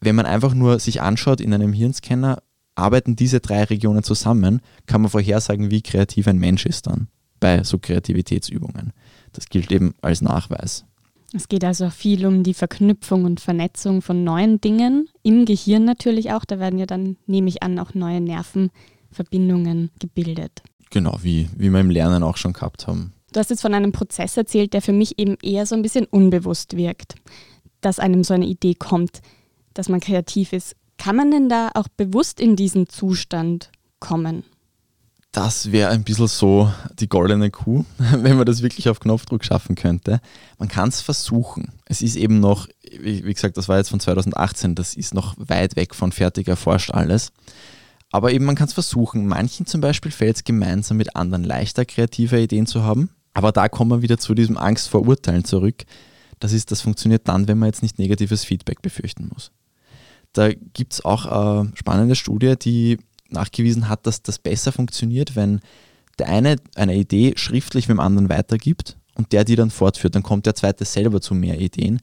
wenn 0.00 0.16
man 0.16 0.26
einfach 0.26 0.54
nur 0.54 0.78
sich 0.78 1.00
anschaut 1.00 1.40
in 1.40 1.54
einem 1.54 1.72
Hirnscanner, 1.72 2.42
arbeiten 2.74 3.16
diese 3.16 3.40
drei 3.40 3.64
Regionen 3.64 4.02
zusammen, 4.02 4.60
kann 4.84 5.00
man 5.00 5.10
vorhersagen, 5.10 5.70
wie 5.70 5.82
kreativ 5.82 6.28
ein 6.28 6.38
Mensch 6.38 6.66
ist 6.66 6.86
dann 6.86 7.08
bei 7.40 7.62
so 7.64 7.78
Kreativitätsübungen. 7.78 8.92
Das 9.32 9.46
gilt 9.48 9.70
eben 9.72 9.94
als 10.02 10.22
Nachweis. 10.22 10.84
Es 11.32 11.48
geht 11.48 11.64
also 11.64 11.90
viel 11.90 12.24
um 12.26 12.42
die 12.42 12.54
Verknüpfung 12.54 13.24
und 13.24 13.40
Vernetzung 13.40 14.00
von 14.00 14.24
neuen 14.24 14.60
Dingen, 14.60 15.08
im 15.22 15.44
Gehirn 15.44 15.84
natürlich 15.84 16.32
auch. 16.32 16.44
Da 16.44 16.58
werden 16.58 16.78
ja 16.78 16.86
dann, 16.86 17.16
nehme 17.26 17.48
ich 17.48 17.62
an, 17.62 17.78
auch 17.78 17.94
neue 17.94 18.20
Nervenverbindungen 18.20 19.90
gebildet. 19.98 20.62
Genau, 20.90 21.18
wie, 21.22 21.48
wie 21.56 21.70
wir 21.70 21.80
im 21.80 21.90
Lernen 21.90 22.22
auch 22.22 22.36
schon 22.36 22.52
gehabt 22.52 22.86
haben. 22.86 23.12
Du 23.32 23.40
hast 23.40 23.50
jetzt 23.50 23.62
von 23.62 23.74
einem 23.74 23.92
Prozess 23.92 24.36
erzählt, 24.36 24.72
der 24.72 24.82
für 24.82 24.92
mich 24.92 25.18
eben 25.18 25.36
eher 25.42 25.66
so 25.66 25.74
ein 25.74 25.82
bisschen 25.82 26.06
unbewusst 26.06 26.76
wirkt, 26.76 27.16
dass 27.80 27.98
einem 27.98 28.24
so 28.24 28.34
eine 28.34 28.46
Idee 28.46 28.74
kommt, 28.74 29.20
dass 29.74 29.88
man 29.88 30.00
kreativ 30.00 30.52
ist. 30.52 30.74
Kann 30.96 31.16
man 31.16 31.30
denn 31.30 31.48
da 31.48 31.70
auch 31.74 31.88
bewusst 31.88 32.40
in 32.40 32.56
diesen 32.56 32.88
Zustand 32.88 33.70
kommen? 34.00 34.44
Das 35.32 35.70
wäre 35.70 35.90
ein 35.90 36.02
bisschen 36.02 36.28
so 36.28 36.72
die 36.98 37.10
goldene 37.10 37.50
Kuh, 37.50 37.84
wenn 37.98 38.38
man 38.38 38.46
das 38.46 38.62
wirklich 38.62 38.88
auf 38.88 39.00
Knopfdruck 39.00 39.44
schaffen 39.44 39.74
könnte. 39.74 40.20
Man 40.58 40.68
kann 40.68 40.88
es 40.88 41.02
versuchen. 41.02 41.72
Es 41.84 42.00
ist 42.00 42.16
eben 42.16 42.40
noch, 42.40 42.68
wie 42.98 43.20
gesagt, 43.20 43.58
das 43.58 43.68
war 43.68 43.76
jetzt 43.76 43.90
von 43.90 44.00
2018, 44.00 44.74
das 44.74 44.94
ist 44.94 45.12
noch 45.12 45.34
weit 45.36 45.76
weg 45.76 45.94
von 45.94 46.10
fertig 46.10 46.48
erforscht 46.48 46.92
alles. 46.92 47.32
Aber 48.16 48.32
eben 48.32 48.46
man 48.46 48.54
kann 48.54 48.66
es 48.66 48.72
versuchen. 48.72 49.26
Manchen 49.26 49.66
zum 49.66 49.82
Beispiel 49.82 50.10
fällt 50.10 50.36
es 50.36 50.44
gemeinsam 50.44 50.96
mit 50.96 51.16
anderen 51.16 51.44
leichter, 51.44 51.84
kreative 51.84 52.40
Ideen 52.40 52.66
zu 52.66 52.82
haben. 52.82 53.10
Aber 53.34 53.52
da 53.52 53.68
kommen 53.68 53.90
wir 53.90 54.00
wieder 54.00 54.16
zu 54.16 54.32
diesem 54.34 54.56
Angst 54.56 54.88
vor 54.88 55.06
Urteilen 55.06 55.44
zurück. 55.44 55.84
Das 56.40 56.54
ist, 56.54 56.70
das 56.70 56.80
funktioniert 56.80 57.28
dann, 57.28 57.46
wenn 57.46 57.58
man 57.58 57.66
jetzt 57.66 57.82
nicht 57.82 57.98
negatives 57.98 58.42
Feedback 58.42 58.80
befürchten 58.80 59.28
muss. 59.30 59.50
Da 60.32 60.48
gibt 60.50 60.94
es 60.94 61.04
auch 61.04 61.26
eine 61.26 61.72
spannende 61.74 62.14
Studie, 62.14 62.54
die 62.56 62.96
nachgewiesen 63.28 63.90
hat, 63.90 64.06
dass 64.06 64.22
das 64.22 64.38
besser 64.38 64.72
funktioniert, 64.72 65.36
wenn 65.36 65.60
der 66.18 66.30
eine 66.30 66.56
eine 66.74 66.96
Idee 66.96 67.34
schriftlich 67.36 67.86
mit 67.86 67.98
dem 67.98 68.00
anderen 68.00 68.30
weitergibt 68.30 68.96
und 69.16 69.34
der 69.34 69.44
die 69.44 69.56
dann 69.56 69.68
fortführt. 69.68 70.14
Dann 70.14 70.22
kommt 70.22 70.46
der 70.46 70.54
zweite 70.54 70.86
selber 70.86 71.20
zu 71.20 71.34
mehr 71.34 71.60
Ideen. 71.60 72.00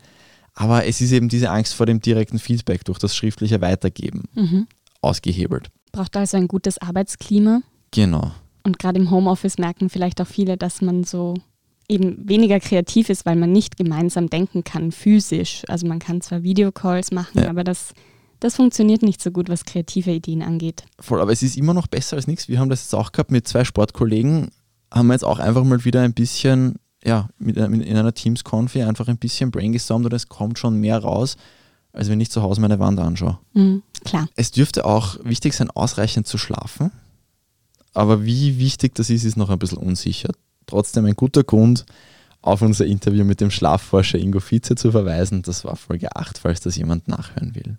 Aber 0.54 0.86
es 0.86 1.02
ist 1.02 1.12
eben 1.12 1.28
diese 1.28 1.50
Angst 1.50 1.74
vor 1.74 1.88
dem 1.88 2.02
direkten 2.02 2.38
Feedback 2.38 2.86
durch 2.86 3.00
das 3.00 3.16
schriftliche 3.16 3.62
Weitergeben 3.62 4.26
mhm. 4.36 4.68
ausgehebelt. 5.02 5.72
Braucht 5.94 6.18
also 6.18 6.36
ein 6.36 6.50
gutes 6.50 6.78
Arbeitsklima. 6.80 7.62
Genau. 7.92 8.32
Und 8.64 8.80
gerade 8.80 9.00
im 9.00 9.12
Homeoffice 9.12 9.58
merken 9.58 9.90
vielleicht 9.90 10.20
auch 10.20 10.28
viele, 10.28 10.58
dass 10.58 10.82
man 10.82 11.06
so 11.06 11.36
eben 11.88 12.28
weniger 12.28 12.60
kreativ 12.60 13.10
ist, 13.10 13.26
weil 13.26 13.36
man 13.36 13.52
nicht 13.52 13.78
gemeinsam 13.78 14.30
denken 14.30 14.64
kann, 14.64 14.92
physisch. 14.92 15.64
Also 15.68 15.88
man 15.88 16.00
kann 16.00 16.22
zwar 16.22 16.44
Videocalls 16.44 17.12
machen, 17.12 17.44
ja. 17.44 17.50
aber 17.50 17.64
das, 17.64 17.94
das 18.40 18.56
funktioniert 18.56 19.04
nicht 19.04 19.22
so 19.22 19.32
gut, 19.32 19.50
was 19.50 19.66
kreative 19.66 20.12
Ideen 20.12 20.42
angeht. 20.42 20.84
Voll, 21.00 21.22
aber 21.22 21.32
es 21.32 21.44
ist 21.44 21.58
immer 21.58 21.74
noch 21.74 21.88
besser 21.88 22.16
als 22.16 22.28
nichts. 22.28 22.48
Wir 22.48 22.60
haben 22.60 22.70
das 22.70 22.84
jetzt 22.84 22.96
auch 22.96 23.12
gehabt 23.12 23.32
mit 23.32 23.48
zwei 23.48 23.64
Sportkollegen, 23.64 24.50
haben 24.92 25.08
wir 25.08 25.14
jetzt 25.14 25.26
auch 25.26 25.40
einfach 25.40 25.64
mal 25.64 25.84
wieder 25.86 26.02
ein 26.02 26.14
bisschen, 26.14 26.76
ja, 27.04 27.30
mit, 27.38 27.58
in 27.58 27.98
einer 27.98 28.14
Teams-Konfi 28.14 28.82
einfach 28.84 29.08
ein 29.08 29.18
bisschen 29.18 29.52
brainstormt 29.52 30.06
und 30.06 30.14
es 30.14 30.30
kommt 30.30 30.58
schon 30.58 30.80
mehr 30.80 31.00
raus, 31.00 31.38
als 31.92 32.10
wenn 32.10 32.20
ich 32.20 32.32
zu 32.32 32.42
Hause 32.42 32.62
meine 32.62 32.80
Wand 32.80 33.00
anschaue. 33.00 33.40
Mhm, 33.54 33.84
klar. 34.04 34.28
Es 34.36 34.52
dürfte 34.52 34.86
auch 34.86 35.18
wichtig 35.24 35.54
sein, 35.54 35.70
ausreichend 35.70 36.28
zu 36.28 36.38
schlafen. 36.38 36.92
Aber 37.94 38.26
wie 38.26 38.58
wichtig 38.58 38.96
das 38.96 39.10
ist, 39.10 39.24
ist 39.24 39.38
noch 39.38 39.50
ein 39.50 39.60
bisschen 39.60 39.78
unsicher. 39.78 40.32
Trotzdem 40.66 41.06
ein 41.06 41.16
guter 41.16 41.44
Grund, 41.44 41.86
auf 42.42 42.62
unser 42.62 42.86
Interview 42.86 43.24
mit 43.24 43.40
dem 43.40 43.50
Schlafforscher 43.50 44.20
Ingo 44.20 44.40
Vize 44.40 44.76
zu 44.76 44.92
verweisen. 44.92 45.42
Das 45.44 45.64
war 45.64 45.76
Folge 45.76 46.16
8, 46.16 46.38
falls 46.38 46.60
das 46.60 46.76
jemand 46.76 47.08
nachhören 47.08 47.56
will. 47.56 47.78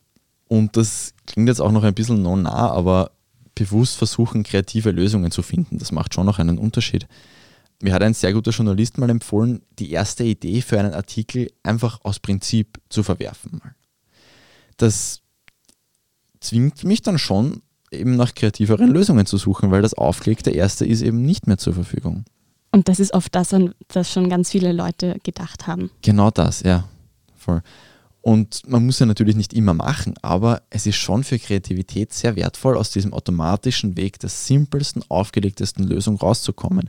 Und 0.48 0.76
das 0.76 1.14
klingt 1.26 1.48
jetzt 1.48 1.60
auch 1.60 1.72
noch 1.72 1.84
ein 1.84 1.94
bisschen 1.94 2.22
non 2.22 2.42
nah, 2.42 2.70
aber 2.70 3.10
bewusst 3.54 3.96
versuchen, 3.96 4.42
kreative 4.42 4.90
Lösungen 4.90 5.30
zu 5.30 5.42
finden, 5.42 5.78
das 5.78 5.92
macht 5.92 6.14
schon 6.14 6.26
noch 6.26 6.38
einen 6.38 6.58
Unterschied. 6.58 7.06
Mir 7.82 7.92
hat 7.92 8.02
ein 8.02 8.14
sehr 8.14 8.32
guter 8.32 8.50
Journalist 8.50 8.98
mal 8.98 9.10
empfohlen, 9.10 9.62
die 9.78 9.90
erste 9.90 10.24
Idee 10.24 10.62
für 10.62 10.78
einen 10.78 10.94
Artikel 10.94 11.50
einfach 11.62 12.00
aus 12.02 12.18
Prinzip 12.18 12.80
zu 12.88 13.02
verwerfen. 13.02 13.60
Das 14.76 15.20
zwingt 16.44 16.84
mich 16.84 17.02
dann 17.02 17.18
schon 17.18 17.62
eben 17.90 18.16
nach 18.16 18.34
kreativeren 18.34 18.90
Lösungen 18.90 19.26
zu 19.26 19.36
suchen, 19.36 19.70
weil 19.70 19.82
das 19.82 19.94
aufgelegte 19.94 20.50
erste 20.50 20.84
ist 20.84 21.02
eben 21.02 21.22
nicht 21.22 21.46
mehr 21.46 21.58
zur 21.58 21.74
Verfügung. 21.74 22.24
Und 22.72 22.88
das 22.88 22.98
ist 22.98 23.14
oft 23.14 23.34
das, 23.34 23.54
an 23.54 23.72
das 23.88 24.12
schon 24.12 24.28
ganz 24.28 24.50
viele 24.50 24.72
Leute 24.72 25.16
gedacht 25.22 25.66
haben. 25.66 25.90
Genau 26.02 26.30
das, 26.30 26.62
ja. 26.62 26.88
Voll. 27.36 27.62
Und 28.20 28.62
man 28.66 28.86
muss 28.86 28.98
ja 28.98 29.06
natürlich 29.06 29.36
nicht 29.36 29.52
immer 29.52 29.74
machen, 29.74 30.14
aber 30.22 30.62
es 30.70 30.86
ist 30.86 30.96
schon 30.96 31.24
für 31.24 31.38
Kreativität 31.38 32.12
sehr 32.12 32.36
wertvoll, 32.36 32.76
aus 32.76 32.90
diesem 32.90 33.12
automatischen 33.12 33.96
Weg 33.98 34.18
der 34.18 34.30
simpelsten, 34.30 35.04
aufgelegtesten 35.08 35.84
Lösung 35.84 36.16
rauszukommen. 36.16 36.88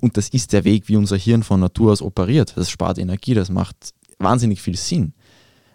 Und 0.00 0.16
das 0.16 0.28
ist 0.28 0.52
der 0.52 0.64
Weg, 0.64 0.88
wie 0.88 0.96
unser 0.96 1.16
Hirn 1.16 1.42
von 1.42 1.58
Natur 1.58 1.92
aus 1.92 2.00
operiert. 2.00 2.52
Das 2.56 2.70
spart 2.70 2.98
Energie, 2.98 3.34
das 3.34 3.50
macht 3.50 3.92
wahnsinnig 4.18 4.62
viel 4.62 4.76
Sinn. 4.76 5.14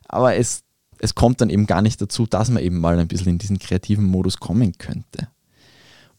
Aber 0.07 0.35
es 0.35 0.63
es 1.03 1.15
kommt 1.15 1.41
dann 1.41 1.49
eben 1.49 1.67
gar 1.67 1.81
nicht 1.81 2.01
dazu, 2.01 2.25
dass 2.25 2.49
man 2.49 2.63
eben 2.63 2.79
mal 2.79 2.97
ein 2.97 3.09
bisschen 3.09 3.33
in 3.33 3.37
diesen 3.37 3.59
kreativen 3.59 4.05
Modus 4.05 4.37
kommen 4.37 4.77
könnte. 4.77 5.27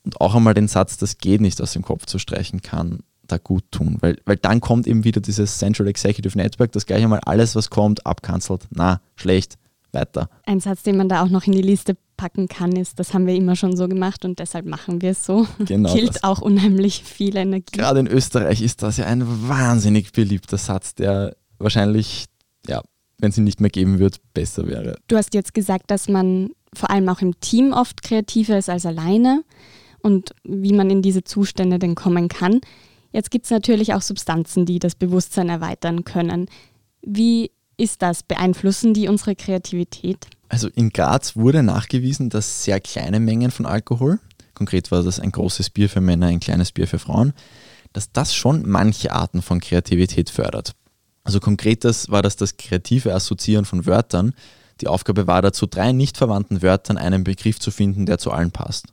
Und 0.05 0.21
auch 0.21 0.35
einmal 0.35 0.53
den 0.53 0.69
Satz, 0.69 0.99
das 0.99 1.17
geht 1.17 1.41
nicht 1.41 1.63
aus 1.63 1.73
dem 1.73 1.81
Kopf 1.81 2.05
zu 2.05 2.19
streichen 2.19 2.61
kann, 2.61 2.99
da 3.27 3.39
gut 3.39 3.65
tun. 3.71 3.97
Weil, 4.01 4.19
weil 4.27 4.37
dann 4.37 4.61
kommt 4.61 4.87
eben 4.87 5.05
wieder 5.05 5.23
dieses 5.23 5.57
Central 5.57 5.89
Executive 5.89 6.37
Network, 6.37 6.73
das 6.73 6.85
gleich 6.85 7.03
einmal 7.03 7.21
alles, 7.21 7.57
was 7.57 7.71
kommt, 7.71 8.05
abkanzelt. 8.05 8.69
Na, 8.73 9.01
schlecht, 9.17 9.57
weiter. 9.93 10.29
Ein 10.45 10.61
Satz, 10.61 10.83
den 10.83 10.99
man 10.99 11.09
da 11.09 11.23
auch 11.23 11.31
noch 11.31 11.47
in 11.47 11.53
die 11.53 11.63
Liste 11.63 11.97
packen 12.19 12.47
kann, 12.49 12.73
ist, 12.73 12.99
das 12.99 13.15
haben 13.15 13.27
wir 13.27 13.35
immer 13.35 13.57
schon 13.57 13.79
so 13.79 13.89
gemacht 13.89 14.27
und 14.27 14.39
deshalb 14.39 14.67
machen 14.67 15.01
wir 15.01 15.13
es 15.13 15.25
so. 15.25 15.47
Genau 15.61 15.97
das. 15.97 16.23
auch 16.23 16.43
unheimlich 16.43 17.03
viel 17.03 17.37
Energie. 17.37 17.73
Gerade 17.73 18.01
in 18.01 18.07
Österreich 18.07 18.61
ist 18.61 18.83
das 18.83 18.99
ja 18.99 19.07
ein 19.07 19.49
wahnsinnig 19.49 20.13
beliebter 20.13 20.59
Satz, 20.59 20.95
der 20.95 21.35
wahrscheinlich 21.57 22.27
ja, 22.69 22.83
wenn 23.19 23.33
sie 23.33 23.41
nicht 23.41 23.61
mehr 23.61 23.71
geben 23.71 23.99
wird, 23.99 24.21
besser 24.35 24.67
wäre. 24.67 24.97
Du 25.09 25.17
hast 25.17 25.35
jetzt 25.35 25.55
gesagt, 25.55 25.91
dass 25.91 26.09
man 26.09 26.51
vor 26.75 26.91
allem 26.91 27.09
auch 27.09 27.21
im 27.21 27.39
Team 27.41 27.73
oft 27.73 28.03
kreativer 28.03 28.59
ist 28.59 28.69
als 28.69 28.87
alleine 28.87 29.45
und 30.03 30.31
wie 30.45 30.73
man 30.73 30.91
in 30.91 31.03
diese 31.03 31.25
Zustände 31.25 31.79
denn 31.79 31.95
kommen 31.95 32.29
kann. 32.29 32.61
Jetzt 33.13 33.31
gibt 33.31 33.45
es 33.45 33.51
natürlich 33.51 33.95
auch 33.95 34.03
Substanzen, 34.03 34.67
die 34.67 34.79
das 34.79 34.97
Bewusstsein 34.97 35.49
erweitern 35.49 36.05
können. 36.05 36.47
Wie 37.03 37.53
ist 37.77 38.03
das? 38.03 38.23
Beeinflussen 38.23 38.93
die 38.95 39.09
unsere 39.09 39.37
Kreativität? 39.37 40.27
Also 40.49 40.69
in 40.69 40.91
Graz 40.91 41.37
wurde 41.37 41.63
nachgewiesen, 41.63 42.29
dass 42.29 42.65
sehr 42.65 42.81
kleine 42.81 43.21
Mengen 43.21 43.51
von 43.51 43.67
Alkohol, 43.67 44.21
konkret 44.55 44.91
war 44.91 45.03
das 45.03 45.21
ein 45.21 45.33
großes 45.33 45.71
Bier 45.71 45.89
für 45.89 46.01
Männer, 46.01 46.27
ein 46.27 46.41
kleines 46.41 46.73
Bier 46.73 46.87
für 46.87 46.99
Frauen, 46.99 47.33
dass 47.93 48.13
das 48.13 48.35
schon 48.35 48.69
manche 48.69 49.13
Arten 49.13 49.43
von 49.43 49.61
Kreativität 49.61 50.31
fördert. 50.31 50.75
Also 51.25 51.41
konkret 51.41 51.85
das 51.85 52.11
war 52.11 52.23
das 52.23 52.37
das 52.37 52.57
kreative 52.57 53.15
Assoziieren 53.15 53.65
von 53.65 53.87
Wörtern. 53.87 54.35
Die 54.81 54.89
Aufgabe 54.89 55.27
war 55.27 55.43
dazu, 55.43 55.67
drei 55.67 55.93
nicht 55.93 56.17
verwandten 56.19 56.63
Wörtern 56.63 56.99
einen 56.99 57.25
Begriff 57.25 57.59
zu 57.59 57.71
finden, 57.71 58.07
der 58.07 58.19
zu 58.19 58.31
allen 58.31 58.51
passt. 58.51 58.89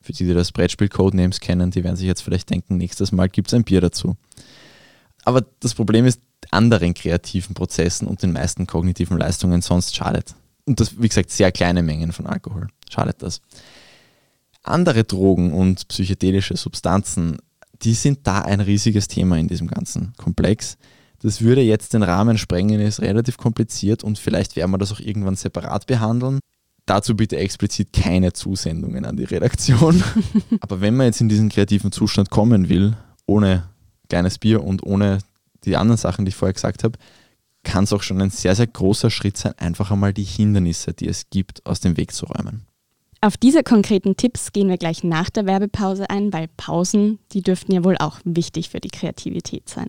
Für 0.00 0.12
die, 0.12 0.26
die 0.26 0.34
das 0.34 0.52
Brettspiel 0.52 0.88
Codenames 0.88 1.40
kennen, 1.40 1.70
die 1.70 1.84
werden 1.84 1.96
sich 1.96 2.06
jetzt 2.06 2.22
vielleicht 2.22 2.50
denken, 2.50 2.76
nächstes 2.76 3.12
Mal 3.12 3.28
gibt 3.28 3.48
es 3.48 3.54
ein 3.54 3.64
Bier 3.64 3.80
dazu. 3.80 4.16
Aber 5.24 5.44
das 5.60 5.74
Problem 5.74 6.06
ist, 6.06 6.20
anderen 6.50 6.94
kreativen 6.94 7.54
Prozessen 7.54 8.06
und 8.06 8.22
den 8.22 8.32
meisten 8.32 8.66
kognitiven 8.66 9.18
Leistungen 9.18 9.62
sonst 9.62 9.96
schadet. 9.96 10.34
Und 10.66 10.80
das, 10.80 11.00
wie 11.00 11.08
gesagt, 11.08 11.30
sehr 11.30 11.52
kleine 11.52 11.82
Mengen 11.82 12.12
von 12.12 12.26
Alkohol. 12.26 12.68
Schadet 12.90 13.22
das. 13.22 13.40
Andere 14.62 15.04
Drogen 15.04 15.52
und 15.52 15.88
psychedelische 15.88 16.56
Substanzen, 16.56 17.38
die 17.82 17.94
sind 17.94 18.26
da 18.26 18.40
ein 18.42 18.60
riesiges 18.60 19.08
Thema 19.08 19.36
in 19.38 19.48
diesem 19.48 19.66
ganzen 19.66 20.12
Komplex. 20.16 20.78
Das 21.24 21.40
würde 21.40 21.62
jetzt 21.62 21.94
den 21.94 22.02
Rahmen 22.02 22.36
sprengen, 22.36 22.82
ist 22.82 23.00
relativ 23.00 23.38
kompliziert 23.38 24.04
und 24.04 24.18
vielleicht 24.18 24.56
werden 24.56 24.70
wir 24.72 24.76
das 24.76 24.92
auch 24.92 25.00
irgendwann 25.00 25.36
separat 25.36 25.86
behandeln. 25.86 26.38
Dazu 26.84 27.16
bitte 27.16 27.38
explizit 27.38 27.94
keine 27.94 28.34
Zusendungen 28.34 29.06
an 29.06 29.16
die 29.16 29.24
Redaktion. 29.24 30.04
Aber 30.60 30.82
wenn 30.82 30.94
man 30.94 31.06
jetzt 31.06 31.22
in 31.22 31.30
diesen 31.30 31.48
kreativen 31.48 31.92
Zustand 31.92 32.28
kommen 32.28 32.68
will, 32.68 32.94
ohne 33.24 33.70
kleines 34.10 34.38
Bier 34.38 34.62
und 34.62 34.82
ohne 34.82 35.16
die 35.64 35.78
anderen 35.78 35.96
Sachen, 35.96 36.26
die 36.26 36.28
ich 36.28 36.36
vorher 36.36 36.52
gesagt 36.52 36.84
habe, 36.84 36.98
kann 37.62 37.84
es 37.84 37.94
auch 37.94 38.02
schon 38.02 38.20
ein 38.20 38.28
sehr, 38.28 38.54
sehr 38.54 38.66
großer 38.66 39.08
Schritt 39.08 39.38
sein, 39.38 39.54
einfach 39.56 39.90
einmal 39.90 40.12
die 40.12 40.24
Hindernisse, 40.24 40.92
die 40.92 41.08
es 41.08 41.30
gibt, 41.30 41.64
aus 41.64 41.80
dem 41.80 41.96
Weg 41.96 42.12
zu 42.12 42.26
räumen. 42.26 42.66
Auf 43.22 43.38
diese 43.38 43.62
konkreten 43.62 44.18
Tipps 44.18 44.52
gehen 44.52 44.68
wir 44.68 44.76
gleich 44.76 45.02
nach 45.02 45.30
der 45.30 45.46
Werbepause 45.46 46.10
ein, 46.10 46.34
weil 46.34 46.48
Pausen, 46.58 47.18
die 47.32 47.40
dürften 47.40 47.72
ja 47.72 47.82
wohl 47.82 47.96
auch 47.96 48.20
wichtig 48.24 48.68
für 48.68 48.80
die 48.80 48.90
Kreativität 48.90 49.70
sein. 49.70 49.88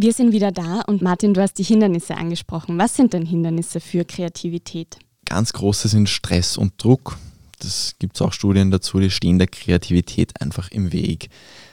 Wir 0.00 0.12
sind 0.12 0.30
wieder 0.30 0.52
da 0.52 0.82
und 0.82 1.02
Martin, 1.02 1.34
du 1.34 1.42
hast 1.42 1.54
die 1.54 1.64
Hindernisse 1.64 2.16
angesprochen. 2.16 2.78
Was 2.78 2.94
sind 2.94 3.14
denn 3.14 3.26
Hindernisse 3.26 3.80
für 3.80 4.04
Kreativität? 4.04 4.96
Ganz 5.24 5.52
große 5.52 5.88
sind 5.88 6.08
Stress 6.08 6.56
und 6.56 6.74
Druck. 6.76 7.18
Das 7.58 7.96
gibt 7.98 8.14
es 8.14 8.22
auch 8.22 8.32
Studien 8.32 8.70
dazu, 8.70 9.00
die 9.00 9.10
stehen 9.10 9.40
der 9.40 9.48
Kreativität 9.48 10.40
einfach 10.40 10.70
im 10.70 10.92
Weg. 10.92 11.30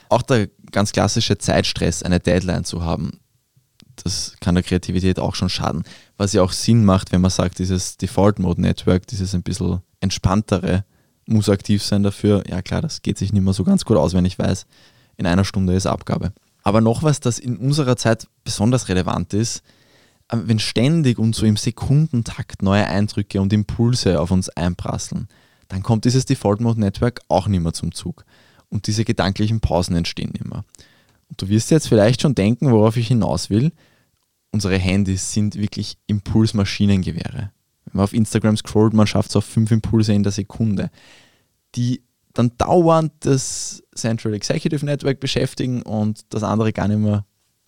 Auch 0.08 0.22
der 0.22 0.48
ganz 0.72 0.90
klassische 0.90 1.38
Zeitstress, 1.38 2.02
eine 2.02 2.18
Deadline 2.18 2.64
zu 2.64 2.82
haben, 2.82 3.20
das 4.02 4.34
kann 4.40 4.56
der 4.56 4.64
Kreativität 4.64 5.20
auch 5.20 5.36
schon 5.36 5.48
schaden. 5.48 5.84
Was 6.16 6.32
ja 6.32 6.42
auch 6.42 6.50
Sinn 6.50 6.84
macht, 6.84 7.12
wenn 7.12 7.20
man 7.20 7.30
sagt, 7.30 7.60
dieses 7.60 7.96
Default 7.96 8.40
Mode 8.40 8.60
Network, 8.60 9.06
dieses 9.06 9.36
ein 9.36 9.44
bisschen 9.44 9.82
entspanntere, 10.00 10.84
muss 11.26 11.48
aktiv 11.48 11.80
sein 11.80 12.02
dafür. 12.02 12.42
Ja 12.48 12.60
klar, 12.60 12.82
das 12.82 13.02
geht 13.02 13.18
sich 13.18 13.32
nicht 13.32 13.44
mehr 13.44 13.54
so 13.54 13.62
ganz 13.62 13.84
gut 13.84 13.96
aus, 13.96 14.14
wenn 14.14 14.24
ich 14.24 14.36
weiß, 14.36 14.66
in 15.16 15.26
einer 15.26 15.44
Stunde 15.44 15.74
ist 15.74 15.86
Abgabe. 15.86 16.32
Aber 16.66 16.80
noch 16.80 17.04
was, 17.04 17.20
das 17.20 17.38
in 17.38 17.58
unserer 17.58 17.96
Zeit 17.96 18.26
besonders 18.42 18.88
relevant 18.88 19.32
ist, 19.34 19.62
äh, 20.26 20.36
wenn 20.46 20.58
ständig 20.58 21.16
und 21.16 21.32
so 21.32 21.46
im 21.46 21.56
Sekundentakt 21.56 22.60
neue 22.60 22.88
Eindrücke 22.88 23.40
und 23.40 23.52
Impulse 23.52 24.20
auf 24.20 24.32
uns 24.32 24.48
einprasseln, 24.48 25.28
dann 25.68 25.84
kommt 25.84 26.06
dieses 26.06 26.26
Default 26.26 26.60
Mode 26.60 26.80
Network 26.80 27.20
auch 27.28 27.46
nicht 27.46 27.62
mehr 27.62 27.72
zum 27.72 27.92
Zug. 27.92 28.24
Und 28.68 28.88
diese 28.88 29.04
gedanklichen 29.04 29.60
Pausen 29.60 29.94
entstehen 29.94 30.30
nicht 30.32 30.44
mehr. 30.44 30.64
Und 31.28 31.40
du 31.40 31.48
wirst 31.48 31.70
jetzt 31.70 31.86
vielleicht 31.86 32.20
schon 32.20 32.34
denken, 32.34 32.72
worauf 32.72 32.96
ich 32.96 33.06
hinaus 33.06 33.48
will. 33.48 33.70
Unsere 34.50 34.76
Handys 34.76 35.32
sind 35.32 35.54
wirklich 35.54 35.98
Impulsmaschinengewehre. 36.08 37.52
Wenn 37.84 37.92
man 37.92 38.02
auf 38.02 38.12
Instagram 38.12 38.56
scrollt, 38.56 38.92
man 38.92 39.06
schafft 39.06 39.30
es 39.30 39.36
auf 39.36 39.44
fünf 39.44 39.70
Impulse 39.70 40.14
in 40.14 40.24
der 40.24 40.32
Sekunde, 40.32 40.90
die 41.76 42.02
dann 42.38 42.52
dauernd 42.58 43.12
das 43.20 43.82
Central 43.94 44.34
Executive 44.34 44.84
Network 44.84 45.20
beschäftigen 45.20 45.82
und 45.82 46.20
das 46.30 46.42
andere 46.42 46.72
gar 46.72 46.88
nicht 46.88 46.98
mehr 46.98 47.24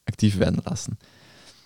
aktiv 0.06 0.38
werden 0.38 0.62
lassen. 0.64 0.98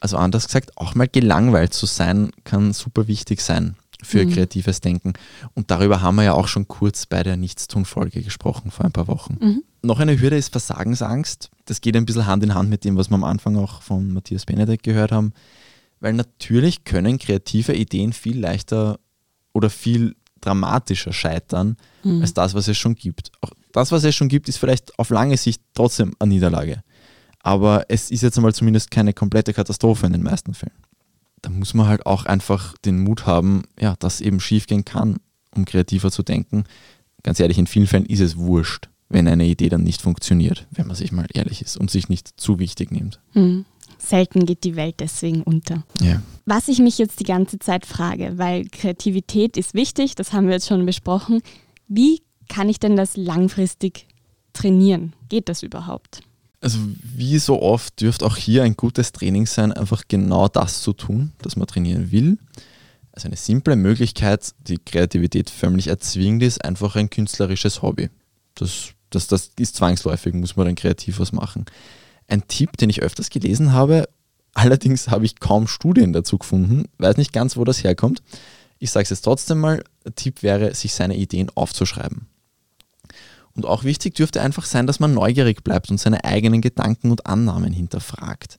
Also 0.00 0.16
anders 0.16 0.46
gesagt, 0.46 0.76
auch 0.76 0.94
mal 0.94 1.08
gelangweilt 1.08 1.74
zu 1.74 1.86
sein, 1.86 2.32
kann 2.44 2.72
super 2.72 3.06
wichtig 3.06 3.40
sein 3.40 3.76
für 4.02 4.24
mhm. 4.24 4.32
kreatives 4.32 4.80
Denken. 4.80 5.12
Und 5.54 5.70
darüber 5.70 6.02
haben 6.02 6.16
wir 6.16 6.24
ja 6.24 6.32
auch 6.32 6.48
schon 6.48 6.66
kurz 6.66 7.06
bei 7.06 7.22
der 7.22 7.36
Nichtstun-Folge 7.36 8.22
gesprochen 8.22 8.70
vor 8.70 8.84
ein 8.84 8.92
paar 8.92 9.06
Wochen. 9.06 9.38
Mhm. 9.40 9.62
Noch 9.82 10.00
eine 10.00 10.20
Hürde 10.20 10.36
ist 10.36 10.50
Versagensangst. 10.50 11.50
Das 11.66 11.80
geht 11.80 11.96
ein 11.96 12.04
bisschen 12.04 12.26
Hand 12.26 12.42
in 12.42 12.54
Hand 12.54 12.68
mit 12.68 12.84
dem, 12.84 12.96
was 12.96 13.10
wir 13.10 13.14
am 13.14 13.24
Anfang 13.24 13.56
auch 13.56 13.82
von 13.82 14.12
Matthias 14.12 14.44
Benedek 14.44 14.82
gehört 14.82 15.12
haben. 15.12 15.32
Weil 16.00 16.14
natürlich 16.14 16.84
können 16.84 17.18
kreative 17.18 17.74
Ideen 17.74 18.12
viel 18.12 18.40
leichter 18.40 18.98
oder 19.52 19.70
viel 19.70 20.16
dramatischer 20.44 21.12
scheitern 21.12 21.76
mhm. 22.02 22.20
als 22.20 22.34
das, 22.34 22.54
was 22.54 22.68
es 22.68 22.76
schon 22.76 22.94
gibt. 22.94 23.32
Auch 23.40 23.50
das, 23.72 23.92
was 23.92 24.04
es 24.04 24.14
schon 24.14 24.28
gibt, 24.28 24.48
ist 24.48 24.58
vielleicht 24.58 24.98
auf 24.98 25.10
lange 25.10 25.36
Sicht 25.36 25.62
trotzdem 25.74 26.14
eine 26.18 26.34
Niederlage. 26.34 26.82
Aber 27.40 27.86
es 27.88 28.10
ist 28.10 28.22
jetzt 28.22 28.36
einmal 28.36 28.54
zumindest 28.54 28.90
keine 28.90 29.12
komplette 29.12 29.52
Katastrophe 29.52 30.06
in 30.06 30.12
den 30.12 30.22
meisten 30.22 30.54
Fällen 30.54 30.82
da 31.42 31.50
muss 31.50 31.74
man 31.74 31.88
halt 31.88 32.06
auch 32.06 32.24
einfach 32.24 32.76
den 32.78 33.02
Mut 33.02 33.26
haben, 33.26 33.64
ja, 33.78 33.96
dass 33.98 34.20
eben 34.20 34.40
schiefgehen 34.40 34.84
kann, 34.84 35.18
um 35.54 35.64
kreativer 35.64 36.10
zu 36.10 36.22
denken. 36.22 36.64
Ganz 37.22 37.40
ehrlich, 37.40 37.58
in 37.58 37.66
vielen 37.66 37.88
Fällen 37.88 38.06
ist 38.06 38.20
es 38.20 38.36
wurscht, 38.36 38.88
wenn 39.08 39.28
eine 39.28 39.44
Idee 39.44 39.68
dann 39.68 39.82
nicht 39.82 40.00
funktioniert, 40.00 40.66
wenn 40.70 40.86
man 40.86 40.96
sich 40.96 41.12
mal 41.12 41.26
ehrlich 41.34 41.60
ist 41.60 41.76
und 41.76 41.90
sich 41.90 42.08
nicht 42.08 42.40
zu 42.40 42.58
wichtig 42.58 42.90
nimmt. 42.90 43.20
Hm. 43.32 43.64
Selten 44.02 44.46
geht 44.46 44.64
die 44.64 44.76
Welt 44.76 44.96
deswegen 44.98 45.42
unter. 45.42 45.84
Ja. 46.00 46.20
Was 46.44 46.68
ich 46.68 46.80
mich 46.80 46.98
jetzt 46.98 47.20
die 47.20 47.24
ganze 47.24 47.58
Zeit 47.58 47.86
frage, 47.86 48.32
weil 48.36 48.66
Kreativität 48.66 49.56
ist 49.56 49.74
wichtig, 49.74 50.16
das 50.16 50.32
haben 50.32 50.46
wir 50.46 50.54
jetzt 50.54 50.66
schon 50.66 50.84
besprochen. 50.84 51.40
Wie 51.86 52.22
kann 52.48 52.68
ich 52.68 52.80
denn 52.80 52.96
das 52.96 53.16
langfristig 53.16 54.06
trainieren? 54.52 55.12
Geht 55.28 55.48
das 55.48 55.62
überhaupt? 55.62 56.20
Also 56.60 56.78
wie 57.02 57.38
so 57.38 57.62
oft 57.62 58.00
dürfte 58.00 58.26
auch 58.26 58.36
hier 58.36 58.62
ein 58.62 58.76
gutes 58.76 59.12
Training 59.12 59.46
sein, 59.46 59.72
einfach 59.72 60.02
genau 60.08 60.48
das 60.48 60.82
zu 60.82 60.92
tun, 60.92 61.32
das 61.42 61.56
man 61.56 61.66
trainieren 61.66 62.12
will. 62.12 62.38
Also 63.12 63.28
eine 63.28 63.36
simple 63.36 63.76
Möglichkeit, 63.76 64.52
die 64.66 64.78
Kreativität 64.78 65.50
förmlich 65.50 65.88
erzwingt, 65.88 66.42
ist 66.42 66.64
einfach 66.64 66.96
ein 66.96 67.10
künstlerisches 67.10 67.82
Hobby. 67.82 68.10
Das, 68.54 68.90
das, 69.10 69.26
das 69.26 69.50
ist 69.58 69.76
zwangsläufig, 69.76 70.34
muss 70.34 70.56
man 70.56 70.66
dann 70.66 70.74
kreativ 70.74 71.18
was 71.18 71.32
machen. 71.32 71.66
Ein 72.32 72.48
Tipp, 72.48 72.78
den 72.78 72.88
ich 72.88 73.02
öfters 73.02 73.28
gelesen 73.28 73.74
habe, 73.74 74.08
allerdings 74.54 75.08
habe 75.08 75.26
ich 75.26 75.38
kaum 75.38 75.68
Studien 75.68 76.14
dazu 76.14 76.38
gefunden, 76.38 76.84
weiß 76.96 77.18
nicht 77.18 77.34
ganz, 77.34 77.58
wo 77.58 77.64
das 77.64 77.84
herkommt. 77.84 78.22
Ich 78.78 78.90
sage 78.90 79.04
es 79.04 79.10
jetzt 79.10 79.20
trotzdem 79.20 79.58
mal, 79.60 79.84
Tipp 80.16 80.42
wäre, 80.42 80.74
sich 80.74 80.94
seine 80.94 81.14
Ideen 81.14 81.50
aufzuschreiben. 81.54 82.28
Und 83.54 83.66
auch 83.66 83.84
wichtig 83.84 84.14
dürfte 84.14 84.40
einfach 84.40 84.64
sein, 84.64 84.86
dass 84.86 84.98
man 84.98 85.12
neugierig 85.12 85.62
bleibt 85.62 85.90
und 85.90 86.00
seine 86.00 86.24
eigenen 86.24 86.62
Gedanken 86.62 87.10
und 87.10 87.26
Annahmen 87.26 87.74
hinterfragt. 87.74 88.58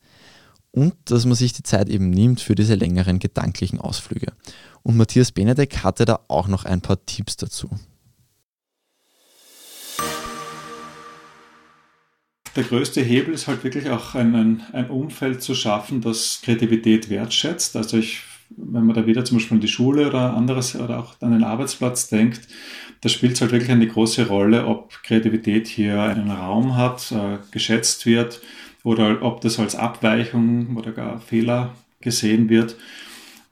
Und 0.69 0.93
dass 1.05 1.25
man 1.25 1.33
sich 1.33 1.53
die 1.53 1.63
Zeit 1.63 1.89
eben 1.89 2.11
nimmt 2.11 2.41
für 2.41 2.53
diese 2.53 2.75
längeren 2.75 3.17
gedanklichen 3.17 3.81
Ausflüge. 3.81 4.33
Und 4.83 4.97
Matthias 4.97 5.31
Benedek 5.31 5.83
hatte 5.83 6.05
da 6.05 6.19
auch 6.27 6.47
noch 6.47 6.65
ein 6.65 6.81
paar 6.81 7.03
Tipps 7.07 7.37
dazu. 7.37 7.71
Der 12.55 12.63
größte 12.63 13.01
Hebel 13.01 13.33
ist 13.33 13.47
halt 13.47 13.63
wirklich 13.63 13.89
auch 13.89 14.15
ein, 14.15 14.35
ein, 14.35 14.63
ein 14.73 14.89
Umfeld 14.89 15.41
zu 15.41 15.55
schaffen, 15.55 16.01
das 16.01 16.41
Kreativität 16.43 17.09
wertschätzt. 17.09 17.75
Also 17.75 17.97
ich 17.97 18.21
wenn 18.57 18.85
man 18.85 18.95
da 18.95 19.05
wieder 19.05 19.25
zum 19.25 19.37
Beispiel 19.37 19.55
an 19.55 19.61
die 19.61 19.67
Schule 19.67 20.07
oder 20.07 20.33
anderes 20.33 20.75
oder 20.75 20.99
auch 20.99 21.15
an 21.21 21.31
den 21.31 21.43
Arbeitsplatz 21.43 22.09
denkt, 22.09 22.47
da 23.01 23.09
spielt 23.09 23.33
es 23.33 23.41
halt 23.41 23.51
wirklich 23.51 23.71
eine 23.71 23.87
große 23.87 24.27
Rolle, 24.27 24.65
ob 24.65 25.01
Kreativität 25.03 25.67
hier 25.67 26.01
einen 26.01 26.31
Raum 26.31 26.77
hat, 26.77 27.11
äh, 27.11 27.37
geschätzt 27.51 28.05
wird 28.05 28.41
oder 28.83 29.21
ob 29.21 29.41
das 29.41 29.59
als 29.59 29.75
Abweichung 29.75 30.77
oder 30.77 30.91
gar 30.91 31.19
Fehler 31.19 31.73
gesehen 32.01 32.49
wird, 32.49 32.77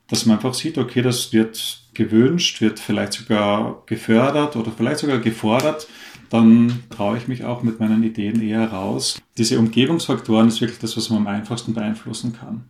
dass 0.09 0.25
man 0.25 0.37
einfach 0.37 0.53
sieht, 0.53 0.77
okay, 0.77 1.01
das 1.01 1.33
wird 1.33 1.81
gewünscht, 1.93 2.61
wird 2.61 2.79
vielleicht 2.79 3.13
sogar 3.13 3.83
gefördert 3.85 4.55
oder 4.55 4.71
vielleicht 4.71 4.99
sogar 4.99 5.19
gefordert, 5.19 5.87
dann 6.31 6.83
traue 6.89 7.17
ich 7.17 7.27
mich 7.27 7.43
auch 7.43 7.61
mit 7.61 7.81
meinen 7.81 8.03
Ideen 8.03 8.41
eher 8.41 8.71
raus. 8.71 9.21
Diese 9.37 9.59
Umgebungsfaktoren 9.59 10.47
ist 10.47 10.61
wirklich 10.61 10.79
das, 10.79 10.95
was 10.95 11.09
man 11.09 11.19
am 11.19 11.27
einfachsten 11.27 11.73
beeinflussen 11.73 12.31
kann. 12.31 12.69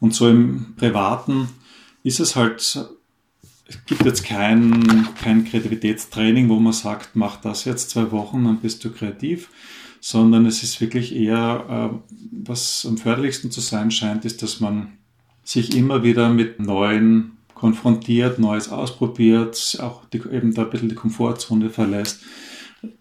Und 0.00 0.14
so 0.14 0.28
im 0.28 0.74
Privaten 0.76 1.48
ist 2.02 2.18
es 2.18 2.34
halt, 2.34 2.58
es 2.58 3.84
gibt 3.86 4.04
jetzt 4.04 4.24
kein, 4.24 5.08
kein 5.14 5.44
Kreativitätstraining, 5.44 6.48
wo 6.48 6.58
man 6.58 6.72
sagt, 6.72 7.10
mach 7.14 7.36
das 7.36 7.64
jetzt 7.66 7.90
zwei 7.90 8.10
Wochen, 8.10 8.42
dann 8.42 8.58
bist 8.58 8.84
du 8.84 8.90
kreativ, 8.90 9.48
sondern 10.00 10.44
es 10.44 10.64
ist 10.64 10.80
wirklich 10.80 11.14
eher, 11.14 11.92
äh, 11.92 12.14
was 12.32 12.84
am 12.84 12.98
förderlichsten 12.98 13.52
zu 13.52 13.60
sein 13.60 13.92
scheint, 13.92 14.24
ist, 14.24 14.42
dass 14.42 14.58
man 14.58 14.98
sich 15.44 15.76
immer 15.76 16.02
wieder 16.02 16.30
mit 16.30 16.58
neuen 16.58 17.38
konfrontiert, 17.54 18.40
Neues 18.40 18.70
ausprobiert, 18.70 19.78
auch 19.80 20.04
die, 20.06 20.18
eben 20.18 20.52
da 20.52 20.62
ein 20.62 20.70
bisschen 20.70 20.88
die 20.88 20.96
Komfortzone 20.96 21.70
verlässt. 21.70 22.22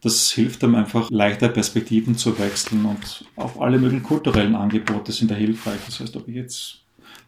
Das 0.01 0.31
hilft 0.31 0.63
einem 0.63 0.75
einfach 0.75 1.09
leichter 1.09 1.49
Perspektiven 1.49 2.15
zu 2.15 2.37
wechseln 2.37 2.85
und 2.85 3.25
auch 3.35 3.59
alle 3.59 3.79
möglichen 3.79 4.03
kulturellen 4.03 4.55
Angebote 4.55 5.11
sind 5.11 5.31
da 5.31 5.35
hilfreich. 5.35 5.79
Das 5.85 5.99
heißt, 5.99 6.15
ob 6.17 6.27
ich 6.27 6.35
jetzt 6.35 6.81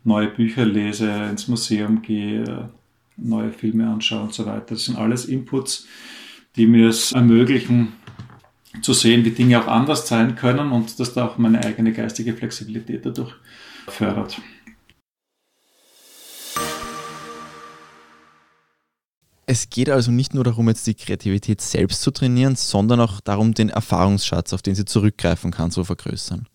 neue 0.04 0.28
Bücher 0.28 0.66
lese, 0.66 1.10
ins 1.30 1.48
Museum 1.48 2.02
gehe, 2.02 2.70
neue 3.18 3.52
Filme 3.52 3.90
anschaue 3.90 4.24
und 4.24 4.34
so 4.34 4.46
weiter. 4.46 4.76
Das 4.76 4.86
sind 4.86 4.98
alles 4.98 5.26
Inputs, 5.26 5.88
die 6.56 6.68
mir 6.68 6.90
es 6.90 7.12
ermöglichen, 7.12 7.94
zu 8.82 8.94
sehen, 8.94 9.24
wie 9.24 9.32
Dinge 9.32 9.62
auch 9.62 9.68
anders 9.68 10.08
sein 10.08 10.36
können 10.36 10.72
und 10.72 11.00
dass 11.00 11.14
da 11.14 11.26
auch 11.28 11.38
meine 11.38 11.64
eigene 11.64 11.94
geistige 11.94 12.34
Flexibilität 12.34 13.06
dadurch 13.06 13.34
fördert. 13.88 14.42
Es 19.54 19.70
geht 19.70 19.88
also 19.88 20.10
nicht 20.10 20.34
nur 20.34 20.44
darum, 20.44 20.68
jetzt 20.68 20.88
die 20.88 20.96
Kreativität 20.96 21.62
selbst 21.62 22.02
zu 22.02 22.10
trainieren, 22.10 22.56
sondern 22.56 23.00
auch 23.00 23.22
darum, 23.22 23.54
den 23.54 23.70
Erfahrungsschatz, 23.70 24.52
auf 24.52 24.64
den 24.64 24.74
sie 24.74 24.84
zurückgreifen 24.84 25.52
kann, 25.52 25.70
zu 25.70 25.84
vergrößern. 25.84 26.48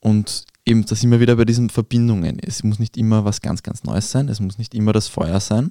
Und 0.00 0.46
eben, 0.64 0.86
da 0.86 0.94
sind 0.94 1.10
wir 1.10 1.20
wieder 1.20 1.36
bei 1.36 1.44
diesen 1.44 1.68
Verbindungen. 1.68 2.38
Es 2.38 2.64
muss 2.64 2.78
nicht 2.78 2.96
immer 2.96 3.26
was 3.26 3.42
ganz, 3.42 3.62
ganz 3.62 3.84
Neues 3.84 4.10
sein, 4.10 4.30
es 4.30 4.40
muss 4.40 4.56
nicht 4.56 4.74
immer 4.74 4.94
das 4.94 5.06
Feuer 5.06 5.38
sein. 5.38 5.70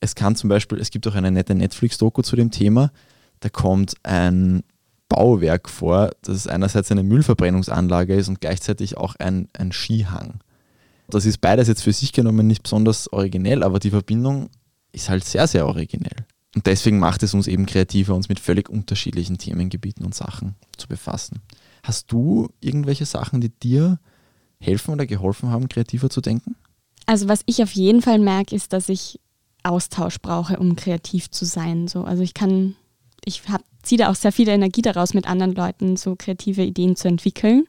Es 0.00 0.16
kann 0.16 0.34
zum 0.34 0.48
Beispiel, 0.48 0.80
es 0.80 0.90
gibt 0.90 1.06
auch 1.06 1.14
eine 1.14 1.30
nette 1.30 1.54
Netflix-Doku 1.54 2.22
zu 2.22 2.34
dem 2.34 2.50
Thema, 2.50 2.90
da 3.38 3.48
kommt 3.48 3.94
ein 4.02 4.64
Bauwerk 5.08 5.68
vor, 5.68 6.10
das 6.22 6.48
einerseits 6.48 6.90
eine 6.90 7.04
Müllverbrennungsanlage 7.04 8.16
ist 8.16 8.26
und 8.26 8.40
gleichzeitig 8.40 8.96
auch 8.96 9.14
ein, 9.20 9.46
ein 9.56 9.70
Skihang. 9.70 10.40
Das 11.08 11.24
ist 11.24 11.40
beides 11.40 11.68
jetzt 11.68 11.84
für 11.84 11.92
sich 11.92 12.12
genommen 12.12 12.48
nicht 12.48 12.64
besonders 12.64 13.12
originell, 13.12 13.62
aber 13.62 13.78
die 13.78 13.90
Verbindung 13.90 14.50
ist 14.96 15.10
halt 15.10 15.24
sehr, 15.24 15.46
sehr 15.46 15.66
originell. 15.66 16.26
Und 16.54 16.66
deswegen 16.66 16.98
macht 16.98 17.22
es 17.22 17.34
uns 17.34 17.46
eben 17.46 17.66
kreativer, 17.66 18.14
uns 18.14 18.30
mit 18.30 18.40
völlig 18.40 18.70
unterschiedlichen 18.70 19.36
Themengebieten 19.36 20.04
und 20.04 20.14
Sachen 20.14 20.56
zu 20.78 20.88
befassen. 20.88 21.42
Hast 21.82 22.10
du 22.10 22.48
irgendwelche 22.60 23.04
Sachen, 23.04 23.42
die 23.42 23.50
dir 23.50 24.00
helfen 24.58 24.92
oder 24.94 25.06
geholfen 25.06 25.50
haben, 25.50 25.68
kreativer 25.68 26.08
zu 26.08 26.22
denken? 26.22 26.56
Also 27.04 27.28
was 27.28 27.42
ich 27.44 27.62
auf 27.62 27.72
jeden 27.72 28.00
Fall 28.00 28.18
merke, 28.18 28.56
ist, 28.56 28.72
dass 28.72 28.88
ich 28.88 29.20
Austausch 29.62 30.18
brauche, 30.20 30.58
um 30.58 30.76
kreativ 30.76 31.30
zu 31.30 31.44
sein. 31.44 31.88
So, 31.88 32.04
also 32.04 32.22
ich 32.22 32.32
kann, 32.32 32.74
ich 33.26 33.42
ziehe 33.82 33.98
da 33.98 34.10
auch 34.10 34.14
sehr 34.14 34.32
viel 34.32 34.48
Energie 34.48 34.82
daraus, 34.82 35.12
mit 35.12 35.26
anderen 35.28 35.54
Leuten 35.54 35.96
so 35.96 36.16
kreative 36.16 36.62
Ideen 36.62 36.96
zu 36.96 37.06
entwickeln. 37.06 37.66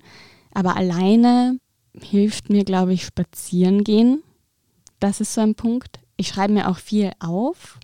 Aber 0.53 0.77
alleine 0.77 1.59
hilft 2.01 2.49
mir, 2.49 2.63
glaube 2.63 2.93
ich, 2.93 3.05
spazieren 3.05 3.83
gehen. 3.83 4.23
Das 4.99 5.19
ist 5.19 5.33
so 5.33 5.41
ein 5.41 5.55
Punkt. 5.55 5.99
Ich 6.17 6.29
schreibe 6.29 6.53
mir 6.53 6.69
auch 6.69 6.77
viel 6.77 7.11
auf. 7.19 7.79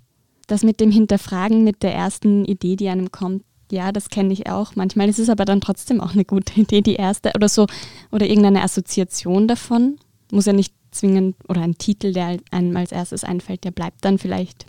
Das 0.48 0.64
mit 0.64 0.80
dem 0.80 0.92
Hinterfragen, 0.92 1.64
mit 1.64 1.84
der 1.84 1.94
ersten 1.94 2.44
Idee, 2.46 2.76
die 2.76 2.90
einem 2.90 3.12
kommt, 3.12 3.44
ja, 3.72 3.92
das 3.92 4.10
kenne 4.10 4.34
ich 4.34 4.48
auch. 4.50 4.76
Manchmal 4.76 5.10
ist 5.10 5.20
es 5.20 5.30
aber 5.30 5.46
dann 5.46 5.62
trotzdem 5.62 6.02
auch 6.02 6.14
eine 6.14 6.26
gute 6.26 6.54
Idee, 6.60 6.82
die 6.82 6.96
erste 6.96 7.32
oder 7.36 7.50
so, 7.50 7.68
oder 8.12 8.28
irgendeine 8.28 8.62
Assoziation 8.62 9.48
davon. 9.48 9.98
Muss 10.32 10.46
ja 10.46 10.54
nicht 10.54 10.74
zwingend, 10.92 11.36
oder 11.48 11.62
ein 11.62 11.78
Titel, 11.78 12.14
der 12.14 12.38
einem 12.52 12.76
als 12.78 12.92
erstes 12.92 13.24
einfällt, 13.24 13.64
der 13.64 13.72
bleibt 13.72 14.06
dann 14.06 14.18
vielleicht. 14.18 14.66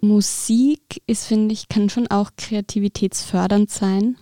Musik 0.00 1.02
ist, 1.06 1.26
finde 1.26 1.52
ich, 1.52 1.68
kann 1.68 1.88
schon 1.90 2.06
auch 2.08 2.30
kreativitätsfördernd 2.36 3.70
sein. 3.70 4.16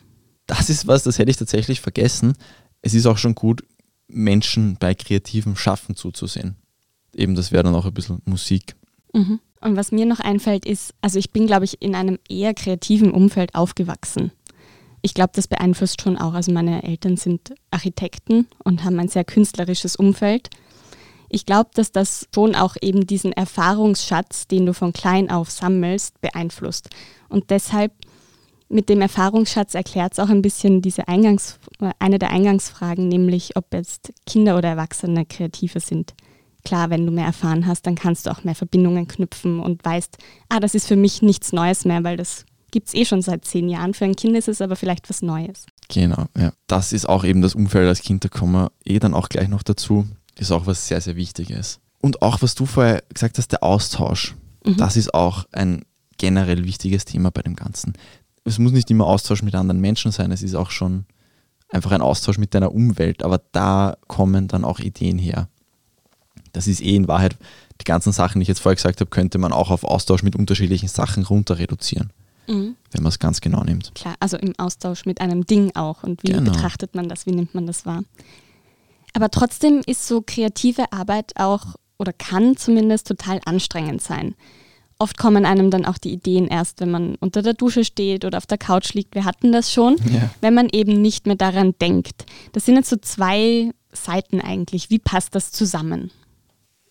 Das 0.47 0.71
ist 0.71 0.87
was, 0.87 1.03
das 1.03 1.19
hätte 1.19 1.31
ich 1.31 1.37
tatsächlich 1.37 1.81
vergessen. 1.81 2.35
Es 2.81 2.95
ist 2.95 3.07
auch 3.07 3.19
schon 3.19 3.35
gut, 3.35 3.65
Menschen 4.09 4.77
bei 4.79 4.95
kreativem 4.95 5.57
Schaffen 5.57 5.97
zuzusehen. 5.97 6.57
Eben, 7.15 7.35
das 7.35 7.53
wäre 7.53 7.65
dann 7.65 7.75
auch 7.75 7.87
ein 7.87 7.95
bisschen 7.95 8.23
Musik. 8.25 8.77
Mhm. 9.13 9.41
Und 9.61 9.77
was 9.77 9.93
mir 9.93 10.07
noch 10.07 10.21
einfällt, 10.21 10.67
ist, 10.67 10.93
also 11.01 11.19
ich 11.19 11.31
bin, 11.31 11.47
glaube 11.47 11.65
ich, 11.65 11.81
in 11.81 11.95
einem 11.95 12.19
eher 12.29 12.53
kreativen 12.53 13.13
Umfeld 13.13 13.55
aufgewachsen. 13.55 14.33
Ich 15.03 15.15
glaube, 15.15 15.33
das 15.35 15.49
beeinflusst 15.49 16.03
schon 16.03 16.19
auch. 16.19 16.35
Also 16.35 16.53
meine 16.53 16.83
Eltern 16.83 17.17
sind 17.17 17.55
Architekten 17.71 18.47
und 18.65 18.85
haben 18.85 18.99
ein 18.99 19.09
sehr 19.09 19.25
künstlerisches 19.25 19.97
Umfeld. 19.97 20.51
Ich 21.29 21.47
glaube, 21.47 21.71
dass 21.75 21.93
das 21.93 22.29
schon 22.35 22.55
auch 22.55 22.77
eben 22.83 23.07
diesen 23.07 23.33
Erfahrungsschatz, 23.33 24.49
den 24.49 24.67
du 24.67 24.75
von 24.75 24.93
klein 24.93 25.31
auf 25.31 25.51
sammelst, 25.51 26.21
beeinflusst. 26.21 26.91
Und 27.29 27.51
deshalb 27.51 27.93
mit 28.69 28.89
dem 28.89 29.01
Erfahrungsschatz 29.01 29.75
erklärt 29.75 30.13
es 30.13 30.19
auch 30.19 30.29
ein 30.29 30.43
bisschen 30.43 30.83
diese 30.83 31.09
Eingangs, 31.09 31.59
eine 31.99 32.19
der 32.19 32.31
Eingangsfragen, 32.31 33.09
nämlich 33.09 33.57
ob 33.57 33.73
jetzt 33.73 34.13
Kinder 34.27 34.59
oder 34.59 34.71
Erwachsene 34.71 35.25
kreativer 35.25 35.81
sind 35.81 36.15
klar, 36.65 36.91
wenn 36.91 37.07
du 37.07 37.13
mehr 37.13 37.27
erfahren 37.27 37.67
hast, 37.67 37.87
dann 37.87 37.95
kannst 37.95 38.27
du 38.27 38.31
auch 38.31 38.45
mehr 38.45 38.55
Verbindungen 38.55 39.09
knüpfen 39.09 39.61
und 39.61 39.85
weißt, 39.85 40.17
ah, 40.49 40.61
das 40.61 40.75
ist 40.75 40.87
für 40.87 40.97
mich 40.97 41.23
nichts 41.23 41.53
Neues 41.53 41.85
mehr, 41.85 42.05
weil 42.05 42.17
das 42.17 42.45
gibt 42.71 42.89
es 42.89 42.95
eh 42.95 43.05
schon 43.05 43.23
seit 43.23 43.45
zehn 43.45 43.69
Jahren. 43.69 43.95
Für 43.95 44.05
ein 44.05 44.17
Kind 44.17 44.37
ist 44.37 44.49
es 44.49 44.61
aber 44.61 44.77
vielleicht 44.77 45.09
was 45.11 45.23
Neues. 45.23 45.67
Genau, 45.89 46.27
ja. 46.37 46.53
Das 46.67 46.93
ist 46.93 47.09
auch 47.09 47.25
eben 47.25 47.43
das 47.43 47.55
Umfeld 47.55 47.87
als 47.87 48.01
Kind, 48.01 48.25
da 48.25 48.29
kommen 48.29 48.53
wir 48.53 48.73
eh 48.85 48.99
dann 48.99 49.15
auch 49.15 49.29
gleich 49.29 49.49
noch 49.49 49.63
dazu. 49.63 50.07
Ist 50.39 50.53
auch 50.53 50.67
was 50.67 50.89
sehr, 50.89 51.01
sehr 51.01 51.17
Wichtiges. 51.17 51.81
Und 52.01 52.23
auch, 52.23 52.43
was 52.43 52.55
du 52.55 52.67
vorher 52.67 53.03
gesagt 53.13 53.39
hast, 53.39 53.53
der 53.53 53.63
Austausch. 53.63 54.35
Mhm. 54.65 54.77
Das 54.77 54.97
ist 54.97 55.15
auch 55.15 55.45
ein 55.53 55.85
generell 56.17 56.65
wichtiges 56.65 57.05
Thema 57.05 57.31
bei 57.31 57.43
dem 57.43 57.57
Ganzen. 57.57 57.93
Es 58.45 58.59
muss 58.59 58.73
nicht 58.73 58.91
immer 58.91 59.07
Austausch 59.07 59.43
mit 59.43 59.55
anderen 59.55 59.81
Menschen 59.81 60.11
sein, 60.11 60.33
es 60.33 60.43
ist 60.43 60.55
auch 60.55 60.71
schon 60.71 61.05
einfach 61.69 61.93
ein 61.93 62.03
Austausch 62.03 62.39
mit 62.39 62.55
deiner 62.55 62.73
Umwelt, 62.73 63.23
aber 63.23 63.41
da 63.53 63.97
kommen 64.09 64.49
dann 64.49 64.65
auch 64.65 64.79
Ideen 64.79 65.19
her 65.19 65.49
das 66.53 66.67
ist 66.67 66.81
eh 66.83 66.97
in 66.97 67.09
Wahrheit, 67.09 67.37
die 67.81 67.85
ganzen 67.85 68.13
Sachen, 68.13 68.41
die 68.41 68.43
ich 68.43 68.49
jetzt 68.49 68.61
vorher 68.61 68.77
gesagt 68.77 69.01
habe, 69.01 69.11
könnte 69.11 69.39
man 69.39 69.53
auch 69.53 69.71
auf 69.71 69.85
Austausch 69.85 70.23
mit 70.23 70.37
unterschiedlichen 70.37 70.89
Sachen 70.89 71.25
runter 71.25 71.59
reduzieren. 71.59 72.13
Mhm. 72.47 72.77
Wenn 72.91 73.03
man 73.03 73.11
es 73.11 73.19
ganz 73.19 73.41
genau 73.41 73.63
nimmt. 73.63 73.95
Klar, 73.95 74.15
also 74.21 74.37
im 74.37 74.53
Austausch 74.59 75.07
mit 75.07 75.21
einem 75.21 75.47
Ding 75.47 75.75
auch. 75.75 76.03
Und 76.03 76.23
wie 76.23 76.33
genau. 76.33 76.51
betrachtet 76.51 76.95
man 76.95 77.09
das, 77.09 77.27
wie 77.27 77.33
nimmt 77.33 77.55
man 77.55 77.67
das 77.67 77.87
wahr? 77.87 78.03
Aber 79.15 79.31
trotzdem 79.31 79.83
ist 79.87 80.07
so 80.07 80.23
kreative 80.23 80.93
Arbeit 80.93 81.33
auch 81.37 81.75
oder 81.99 82.13
kann 82.13 82.57
zumindest 82.57 83.07
total 83.07 83.41
anstrengend 83.45 84.03
sein. 84.03 84.35
Oft 84.99 85.19
kommen 85.19 85.45
einem 85.47 85.71
dann 85.71 85.85
auch 85.85 85.99
die 85.99 86.13
Ideen 86.13 86.47
erst, 86.47 86.81
wenn 86.81 86.91
man 86.91 87.17
unter 87.17 87.43
der 87.43 87.55
Dusche 87.55 87.85
steht 87.85 88.25
oder 88.25 88.39
auf 88.39 88.47
der 88.47 88.59
Couch 88.59 88.95
liegt. 88.95 89.15
Wir 89.15 89.25
hatten 89.25 89.53
das 89.53 89.73
schon, 89.73 89.97
ja. 90.13 90.31
wenn 90.41 90.55
man 90.55 90.69
eben 90.71 91.01
nicht 91.03 91.27
mehr 91.27 91.37
daran 91.37 91.75
denkt. 91.81 92.25
Das 92.53 92.67
sind 92.67 92.77
jetzt 92.77 92.91
so 92.91 92.97
zwei 92.97 93.73
Seiten 93.93 94.41
eigentlich. 94.41 94.91
Wie 94.91 94.99
passt 94.99 95.35
das 95.35 95.51
zusammen? 95.51 96.11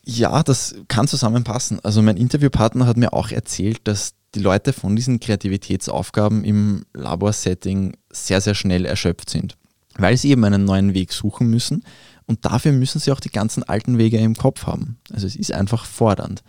Ja, 0.04 0.42
das 0.44 0.76
kann 0.88 1.08
zusammenpassen. 1.08 1.80
Also 1.84 2.02
mein 2.02 2.18
Interviewpartner 2.18 2.88
hat 2.88 2.98
mir 2.98 3.14
auch 3.14 3.30
erzählt, 3.30 3.82
dass 3.84 4.14
die 4.34 4.40
Leute 4.40 4.74
von 4.74 4.96
diesen 4.96 5.20
Kreativitätsaufgaben 5.20 6.44
im 6.44 6.86
Laborsetting 6.94 7.96
sehr, 8.12 8.42
sehr 8.42 8.56
schnell 8.56 8.86
erschöpft 8.86 9.30
sind, 9.30 9.58
weil 9.98 10.18
sie 10.18 10.30
eben 10.30 10.44
einen 10.44 10.66
neuen 10.66 10.94
Weg 10.94 11.14
suchen 11.14 11.50
müssen 11.50 11.84
und 12.26 12.46
dafür 12.46 12.72
müssen 12.72 13.00
sie 13.00 13.12
auch 13.12 13.20
die 13.20 13.30
ganzen 13.30 13.64
alten 13.64 13.98
Wege 13.98 14.18
im 14.18 14.36
Kopf 14.36 14.66
haben. 14.66 14.98
Also 15.12 15.28
es 15.28 15.36
ist 15.36 15.52
einfach 15.52 15.86
fordernd. 15.86 16.44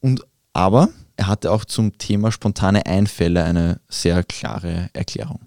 Und 0.00 0.22
aber 0.52 0.88
er 1.16 1.26
hatte 1.26 1.52
auch 1.52 1.64
zum 1.64 1.98
Thema 1.98 2.32
spontane 2.32 2.86
Einfälle 2.86 3.44
eine 3.44 3.80
sehr 3.88 4.24
klare 4.24 4.88
Erklärung. 4.94 5.40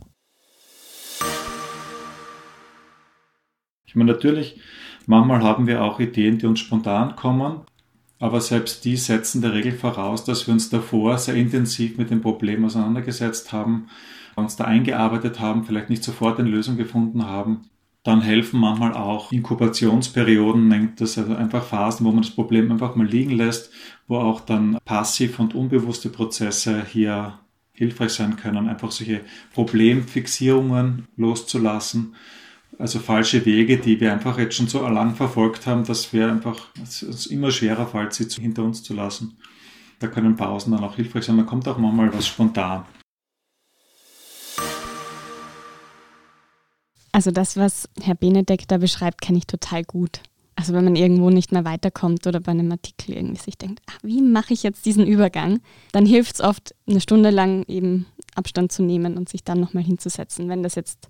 Ich 3.86 3.96
meine, 3.96 4.12
natürlich 4.12 4.60
Manchmal 5.06 5.44
haben 5.44 5.68
wir 5.68 5.84
auch 5.84 6.00
Ideen, 6.00 6.38
die 6.38 6.46
uns 6.46 6.60
spontan 6.60 7.16
kommen, 7.16 7.62
aber 8.20 8.40
selbst 8.40 8.86
die 8.86 8.96
setzen 8.96 9.42
der 9.42 9.54
Regel 9.54 9.74
voraus, 9.74 10.24
dass 10.24 10.48
wir 10.48 10.54
uns 10.54 10.70
davor 10.70 11.18
sehr 11.18 11.36
intensiv 11.36 11.98
mit 11.98 12.10
dem 12.10 12.22
Problem 12.22 12.64
auseinandergesetzt 12.64 13.52
haben, 13.52 13.88
uns 14.36 14.56
da 14.56 14.64
eingearbeitet 14.64 15.40
haben, 15.40 15.66
vielleicht 15.66 15.90
nicht 15.90 16.04
sofort 16.04 16.40
eine 16.40 16.50
Lösung 16.50 16.78
gefunden 16.78 17.26
haben. 17.26 17.70
Dann 18.04 18.22
helfen 18.22 18.60
manchmal 18.60 18.94
auch 18.94 19.32
Inkubationsperioden, 19.32 20.68
nennt 20.68 21.00
das 21.00 21.18
also 21.18 21.36
einfach 21.36 21.64
Phasen, 21.64 22.06
wo 22.06 22.12
man 22.12 22.24
das 22.24 22.32
Problem 22.32 22.72
einfach 22.72 22.96
mal 22.96 23.08
liegen 23.08 23.32
lässt, 23.32 23.72
wo 24.08 24.18
auch 24.18 24.42
dann 24.42 24.78
passiv 24.84 25.40
und 25.40 25.56
unbewusste 25.56 26.10
Prozesse 26.10 26.86
hier 26.86 27.40
hilfreich 27.74 28.12
sein 28.12 28.36
können, 28.36 28.68
einfach 28.70 28.92
solche 28.92 29.22
Problemfixierungen 29.54 31.08
loszulassen 31.16 32.16
also 32.80 33.00
falsche 33.00 33.46
Wege, 33.46 33.78
die 33.78 34.00
wir 34.00 34.12
einfach 34.12 34.38
jetzt 34.38 34.56
schon 34.56 34.68
so 34.68 34.88
lang 34.88 35.16
verfolgt 35.16 35.66
haben, 35.68 35.84
dass 35.84 36.14
wir 36.14 36.30
einfach 36.30 36.68
es 36.82 37.04
uns 37.04 37.26
immer 37.28 37.52
schwerer 37.52 37.88
fällt, 37.88 38.14
sie 38.14 38.42
hinter 38.42 38.64
uns 38.64 38.84
zu 38.84 38.94
lassen. 38.94 39.38
Da 40.00 40.08
können 40.08 40.36
Pausen 40.36 40.72
dann 40.72 40.84
auch 40.84 40.96
hilfreich 40.96 41.26
sein. 41.26 41.38
Da 41.38 41.44
kommt 41.44 41.68
auch 41.68 41.78
manchmal 41.78 42.14
was 42.14 42.28
spontan. 42.28 42.86
Also 47.12 47.30
das, 47.30 47.58
was 47.58 47.88
Herr 48.02 48.16
Benedek 48.16 48.68
da 48.68 48.80
beschreibt, 48.80 49.22
kenne 49.22 49.38
ich 49.38 49.48
total 49.48 49.84
gut. 49.84 50.22
Also 50.56 50.74
wenn 50.74 50.84
man 50.84 50.96
irgendwo 50.96 51.30
nicht 51.30 51.52
mehr 51.52 51.64
weiterkommt 51.66 52.26
oder 52.28 52.40
bei 52.40 52.52
einem 52.52 52.72
Artikel 52.72 53.16
irgendwie 53.16 53.40
sich 53.40 53.58
denkt, 53.58 53.82
ach, 53.88 54.00
wie 54.04 54.22
mache 54.22 54.54
ich 54.54 54.64
jetzt 54.64 54.86
diesen 54.86 55.06
Übergang, 55.06 55.62
dann 55.92 56.06
hilft 56.06 56.36
es 56.36 56.42
oft, 56.42 56.76
eine 56.88 57.02
Stunde 57.02 57.30
lang 57.30 57.66
eben 57.68 58.06
Abstand 58.36 58.72
zu 58.72 58.84
nehmen 58.84 59.18
und 59.18 59.30
sich 59.30 59.44
dann 59.44 59.60
nochmal 59.60 59.84
hinzusetzen. 59.84 60.50
Wenn 60.50 60.64
das 60.64 60.76
jetzt 60.76 61.08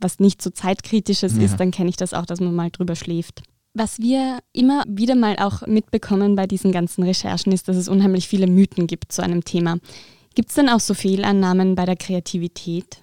was 0.00 0.20
nicht 0.20 0.42
so 0.42 0.50
zeitkritisches 0.50 1.36
ja. 1.36 1.42
ist, 1.42 1.58
dann 1.58 1.70
kenne 1.70 1.90
ich 1.90 1.96
das 1.96 2.14
auch, 2.14 2.26
dass 2.26 2.40
man 2.40 2.54
mal 2.54 2.70
drüber 2.70 2.96
schläft. 2.96 3.42
Was 3.72 3.98
wir 3.98 4.40
immer 4.52 4.84
wieder 4.88 5.14
mal 5.14 5.36
auch 5.38 5.66
mitbekommen 5.66 6.34
bei 6.34 6.46
diesen 6.46 6.72
ganzen 6.72 7.04
Recherchen 7.04 7.52
ist, 7.52 7.68
dass 7.68 7.76
es 7.76 7.88
unheimlich 7.88 8.26
viele 8.26 8.48
Mythen 8.48 8.86
gibt 8.86 9.12
zu 9.12 9.22
einem 9.22 9.44
Thema. 9.44 9.78
Gibt 10.34 10.48
es 10.48 10.56
denn 10.56 10.68
auch 10.68 10.80
so 10.80 10.94
Fehlannahmen 10.94 11.74
bei 11.76 11.86
der 11.86 11.96
Kreativität? 11.96 12.98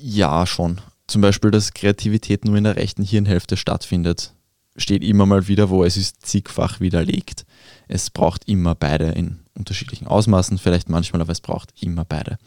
Ja, 0.00 0.46
schon. 0.46 0.80
Zum 1.06 1.22
Beispiel, 1.22 1.50
dass 1.50 1.72
Kreativität 1.72 2.44
nur 2.44 2.56
in 2.56 2.64
der 2.64 2.76
rechten 2.76 3.02
Hirnhälfte 3.02 3.56
stattfindet, 3.56 4.34
steht 4.76 5.02
immer 5.02 5.26
mal 5.26 5.48
wieder, 5.48 5.70
wo 5.70 5.84
es 5.84 5.96
ist 5.96 6.24
zigfach 6.24 6.80
widerlegt. 6.80 7.44
Es 7.88 8.10
braucht 8.10 8.48
immer 8.48 8.74
beide 8.74 9.06
in 9.06 9.40
unterschiedlichen 9.56 10.06
Ausmaßen, 10.06 10.58
vielleicht 10.58 10.88
manchmal, 10.88 11.20
aber 11.22 11.32
es 11.32 11.40
braucht 11.40 11.72
immer 11.80 12.04
beide. 12.04 12.38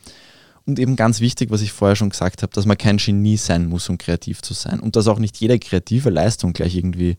Und 0.65 0.79
eben 0.79 0.95
ganz 0.95 1.21
wichtig, 1.21 1.49
was 1.49 1.61
ich 1.61 1.71
vorher 1.71 1.95
schon 1.95 2.11
gesagt 2.11 2.43
habe, 2.43 2.53
dass 2.53 2.65
man 2.65 2.77
kein 2.77 2.97
Genie 2.97 3.37
sein 3.37 3.67
muss, 3.67 3.89
um 3.89 3.97
kreativ 3.97 4.41
zu 4.41 4.53
sein. 4.53 4.79
Und 4.79 4.95
dass 4.95 5.07
auch 5.07 5.19
nicht 5.19 5.37
jede 5.37 5.57
kreative 5.59 6.09
Leistung 6.09 6.53
gleich 6.53 6.75
irgendwie 6.75 7.17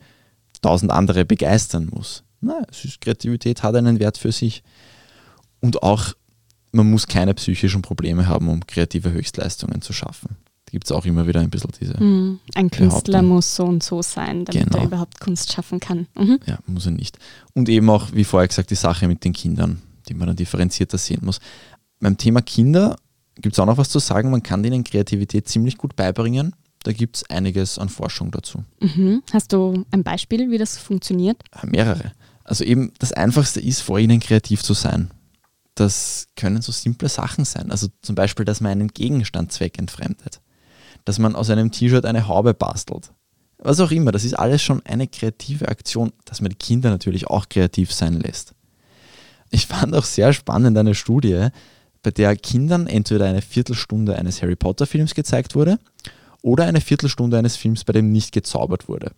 tausend 0.61 0.92
andere 0.92 1.24
begeistern 1.24 1.90
muss. 1.92 2.22
Nein, 2.40 2.64
Kreativität 3.00 3.62
hat 3.62 3.74
einen 3.74 3.98
Wert 3.98 4.18
für 4.18 4.33
sich. 4.33 4.62
Und 5.61 5.83
auch, 5.83 6.14
man 6.72 6.90
muss 6.90 7.07
keine 7.07 7.35
psychischen 7.35 7.83
Probleme 7.83 8.26
haben, 8.26 8.48
um 8.48 8.66
kreative 8.66 9.12
Höchstleistungen 9.12 9.83
zu 9.83 9.92
schaffen. 9.92 10.37
Da 10.66 10.70
gibt 10.70 10.87
es 10.87 10.92
auch 10.92 11.05
immer 11.05 11.26
wieder 11.26 11.40
ein 11.40 11.50
bisschen 11.50 11.70
diese. 11.81 12.02
Mhm. 12.02 12.40
Ein 12.55 12.70
Künstler 12.70 13.22
muss 13.22 13.55
so 13.55 13.64
und 13.64 13.83
so 13.83 14.02
sein, 14.02 14.44
damit 14.44 14.64
genau. 14.64 14.78
er 14.78 14.85
überhaupt 14.87 15.20
Kunst 15.20 15.52
schaffen 15.52 15.81
kann. 15.81 16.07
Mhm. 16.16 16.40
Ja, 16.46 16.59
muss 16.66 16.87
er 16.87 16.92
nicht. 16.92 17.18
Und 17.55 17.68
eben 17.68 17.90
auch, 17.90 18.12
wie 18.12 18.24
vorher 18.24 18.48
gesagt, 18.48 18.70
die 18.70 18.76
Sache 18.76 19.07
mit 19.07 19.24
den 19.24 19.33
Kindern, 19.33 19.83
die 20.09 20.14
man 20.14 20.28
dann 20.28 20.37
differenzierter 20.37 20.98
sehen 20.98 21.20
muss. 21.24 21.40
Beim 22.00 22.16
Thema 22.16 22.40
Kinder 22.40 22.96
gibt 23.40 23.55
es 23.55 23.59
auch 23.59 23.66
noch 23.66 23.79
was 23.79 23.88
zu 23.88 23.99
sagen. 23.99 24.31
Man 24.31 24.42
kann 24.42 24.62
denen 24.62 24.85
Kreativität 24.85 25.49
ziemlich 25.49 25.79
gut 25.79 25.97
beibringen. 25.97 26.55
Da 26.83 26.92
gibt 26.92 27.16
es 27.16 27.31
einiges 27.31 27.79
an 27.79 27.88
Forschung 27.88 28.31
dazu. 28.31 28.64
Mhm. 28.81 29.23
Hast 29.33 29.53
du 29.53 29.85
ein 29.92 30.03
Beispiel, 30.03 30.51
wie 30.51 30.59
das 30.59 30.79
funktioniert? 30.79 31.42
Mehrere. 31.64 32.12
Also 32.45 32.64
eben 32.64 32.92
das 32.99 33.12
Einfachste 33.12 33.61
ist, 33.61 33.81
vor 33.81 33.99
ihnen 33.99 34.21
kreativ 34.21 34.62
zu 34.62 34.75
sein. 34.75 35.11
Das 35.75 36.27
können 36.37 36.61
so 36.61 36.73
simple 36.73 37.09
Sachen 37.09 37.45
sein. 37.45 37.71
Also 37.71 37.88
zum 38.03 38.14
Beispiel, 38.14 38.45
dass 38.45 38.61
man 38.61 38.73
einen 38.73 38.88
Gegenstand 38.88 39.53
zweckentfremdet. 39.53 40.40
Dass 41.05 41.18
man 41.18 41.37
aus 41.37 41.51
einem 41.51 41.71
T-Shirt 41.71 42.05
eine 42.05 42.27
Haube 42.27 42.53
bastelt. 42.53 43.12
Was 43.59 43.79
auch 43.79 43.92
immer, 43.92 44.11
das 44.11 44.25
ist 44.25 44.35
alles 44.35 44.61
schon 44.61 44.85
eine 44.85 45.07
kreative 45.07 45.68
Aktion, 45.68 46.12
dass 46.25 46.40
man 46.40 46.51
die 46.51 46.57
Kinder 46.57 46.90
natürlich 46.90 47.29
auch 47.29 47.49
kreativ 47.49 47.92
sein 47.92 48.14
lässt. 48.14 48.55
Ich 49.51 49.66
fand 49.68 49.95
auch 49.95 50.05
sehr 50.05 50.33
spannend 50.33 50.77
eine 50.77 50.97
Studie, 50.97 51.49
bei 52.03 52.11
der 52.11 52.37
Kindern 52.37 52.87
entweder 52.87 53.27
eine 53.27 53.43
Viertelstunde 53.43 54.17
eines 54.17 54.43
Harry 54.43 54.57
Potter 54.57 54.87
Films 54.87 55.15
gezeigt 55.15 55.55
wurde 55.55 55.79
oder 56.43 56.65
eine 56.65 56.81
Viertelstunde 56.81 57.38
eines 57.38 57.57
Films, 57.57 57.85
bei 57.85 57.93
dem 57.93 58.11
nicht 58.11 58.33
gezaubert 58.33 58.88
wurde. 58.88 59.12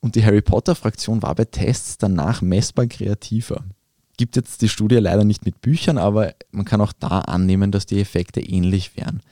Und 0.00 0.14
die 0.14 0.24
Harry 0.24 0.42
Potter 0.42 0.74
Fraktion 0.74 1.22
war 1.22 1.34
bei 1.34 1.44
Tests 1.46 1.98
danach 1.98 2.42
messbar 2.42 2.86
kreativer. 2.86 3.64
Gibt 4.16 4.36
jetzt 4.36 4.60
die 4.60 4.68
Studie 4.68 4.96
leider 4.96 5.24
nicht 5.24 5.46
mit 5.46 5.62
Büchern, 5.62 5.96
aber 5.96 6.34
man 6.52 6.66
kann 6.66 6.80
auch 6.80 6.92
da 6.92 7.20
annehmen, 7.20 7.72
dass 7.72 7.86
die 7.86 8.00
Effekte 8.00 8.40
ähnlich 8.40 8.96
wären. 8.96 9.22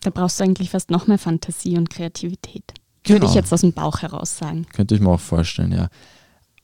Da 0.00 0.10
brauchst 0.10 0.40
du 0.40 0.44
eigentlich 0.44 0.70
fast 0.70 0.90
noch 0.90 1.06
mehr 1.06 1.18
Fantasie 1.18 1.76
und 1.76 1.90
Kreativität. 1.90 2.72
Genau. 3.02 3.16
Würde 3.20 3.26
ich 3.26 3.34
jetzt 3.34 3.52
aus 3.52 3.60
dem 3.60 3.72
Bauch 3.72 4.00
heraus 4.00 4.38
sagen. 4.38 4.66
Könnte 4.72 4.94
ich 4.94 5.00
mir 5.00 5.10
auch 5.10 5.20
vorstellen, 5.20 5.72
ja. 5.72 5.88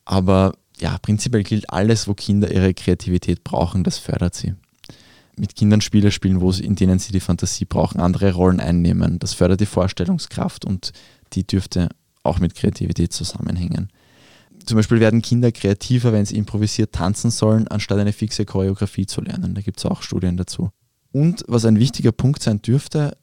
Aber 0.04 0.54
ja, 0.78 0.96
prinzipiell 0.98 1.42
gilt 1.42 1.70
alles, 1.70 2.08
wo 2.08 2.14
Kinder 2.14 2.50
ihre 2.50 2.74
Kreativität 2.74 3.44
brauchen, 3.44 3.84
das 3.84 3.98
fördert 3.98 4.34
sie 4.34 4.54
mit 5.36 5.56
Kindern 5.56 5.80
Spiele 5.80 6.10
spielen, 6.10 6.40
wo 6.40 6.50
in 6.50 6.74
denen 6.74 6.98
sie 6.98 7.12
die 7.12 7.20
Fantasie 7.20 7.64
brauchen, 7.64 8.00
andere 8.00 8.32
Rollen 8.32 8.60
einnehmen. 8.60 9.18
Das 9.18 9.32
fördert 9.32 9.60
die 9.60 9.66
Vorstellungskraft 9.66 10.64
und 10.64 10.92
die 11.32 11.46
dürfte 11.46 11.88
auch 12.22 12.38
mit 12.38 12.54
Kreativität 12.54 13.12
zusammenhängen. 13.12 13.88
Zum 14.64 14.76
Beispiel 14.76 15.00
werden 15.00 15.22
Kinder 15.22 15.50
kreativer, 15.50 16.12
wenn 16.12 16.24
sie 16.24 16.36
improvisiert 16.36 16.92
tanzen 16.92 17.30
sollen, 17.30 17.66
anstatt 17.68 17.98
eine 17.98 18.12
fixe 18.12 18.44
Choreografie 18.44 19.06
zu 19.06 19.20
lernen. 19.20 19.54
Da 19.54 19.60
gibt 19.60 19.78
es 19.78 19.86
auch 19.86 20.02
Studien 20.02 20.36
dazu. 20.36 20.70
Und 21.10 21.44
was 21.48 21.64
ein 21.64 21.78
wichtiger 21.78 22.12
Punkt 22.12 22.42
sein 22.42 22.62
dürfte, 22.62 23.16